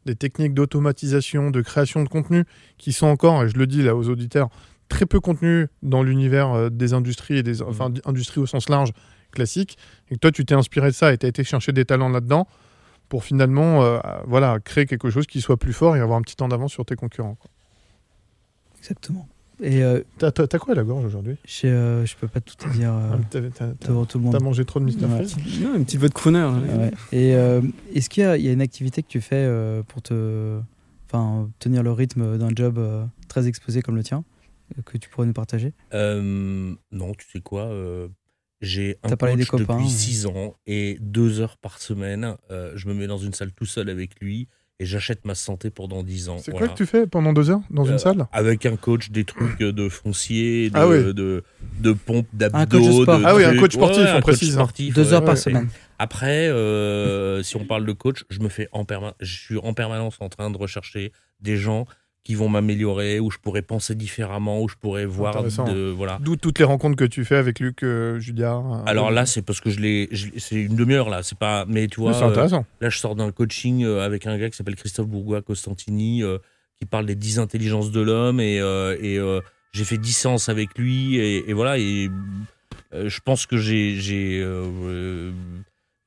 [0.05, 2.45] des techniques d'automatisation, de création de contenu
[2.79, 4.49] qui sont encore, et je le dis là aux auditeurs,
[4.93, 8.69] très peu contenus dans l'univers euh, des industries, et des, enfin, d- industries au sens
[8.69, 8.91] large
[9.31, 9.77] classique.
[10.09, 12.09] Et que toi, tu t'es inspiré de ça et tu as été chercher des talents
[12.09, 12.47] là-dedans
[13.09, 16.35] pour finalement euh, voilà, créer quelque chose qui soit plus fort et avoir un petit
[16.35, 17.35] temps d'avance sur tes concurrents.
[17.35, 17.49] quoi.
[18.79, 19.27] Exactement.
[19.61, 21.37] Et euh, T'as t'as- t'as quoi à la gorge aujourd'hui?
[21.65, 24.25] euh, je peux pas tout te dire euh, Ah, T'as t'as- t'as- devant tout le
[24.25, 24.43] t'as monde.
[24.43, 25.05] mangé trop de Mr.
[25.05, 25.23] Ouais.
[25.25, 25.61] Freeze?
[25.61, 26.43] Non, une petite voix de crooner.
[26.43, 26.91] Ouais.
[27.11, 27.61] Et euh,
[27.93, 30.59] est-ce qu'il y a, il y a une activité que tu fais euh, pour te,
[31.07, 34.32] enfin, tenir le rythme d'un job euh, très exposé comme le tien, euh,
[34.85, 35.73] que tu pourrais nous partager?
[35.93, 38.07] Euh, non, tu sais quoi euh,
[38.61, 39.89] J'ai un coach des copains, depuis ouais.
[39.89, 43.65] 6 ans et deux heures par semaine, euh, je me mets dans une salle tout
[43.65, 44.47] seul avec lui
[44.79, 46.37] et j'achète ma santé pendant 10 ans.
[46.39, 46.65] C'est Voilà.
[46.67, 48.25] quoi que tu fais pendant deux heures dans Euh, une salle?
[48.31, 51.13] Avec un coach, des trucs de foncier, de, Ah ouais.
[51.13, 51.43] de,
[51.79, 53.05] de pompe, d'abdos.
[53.07, 54.53] Ah oui, un coach sportif, Ouais, on un coach précise.
[54.53, 55.13] sportif, Deux ouais.
[55.13, 55.39] heures par ouais.
[55.39, 55.69] semaine.
[55.99, 58.83] Après, euh, si on parle de coach, je me fais en
[59.19, 61.85] je suis en permanence en train de rechercher des gens
[62.23, 66.19] qui vont m'améliorer, où je pourrais penser différemment, où je pourrais voir de voilà.
[66.21, 69.59] D'où toutes les rencontres que tu fais avec Luc euh, euh, Alors là, c'est parce
[69.59, 72.65] que je l'ai, c'est une demi-heure là, c'est pas, mais tu vois, c'est euh, intéressant.
[72.79, 76.37] là je sors d'un coaching euh, avec un gars qui s'appelle Christophe Bourgois Costantini, euh,
[76.79, 79.19] qui parle des 10 intelligences de l'homme et, euh, et
[79.73, 82.09] j'ai fait 10 séances avec lui et, et voilà et
[82.93, 84.41] je pense que j'ai,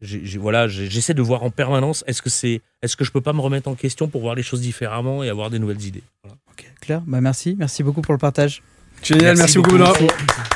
[0.01, 3.33] j'ai, voilà, j'essaie de voir en permanence est-ce que c'est, est-ce que je peux pas
[3.33, 6.03] me remettre en question pour voir les choses différemment et avoir des nouvelles idées?
[6.23, 6.37] Voilà.
[6.81, 8.63] Claire, bah merci, merci beaucoup pour le partage.
[9.03, 10.05] Génial, Merci merci, beaucoup, beaucoup.
[10.05, 10.56] Merci.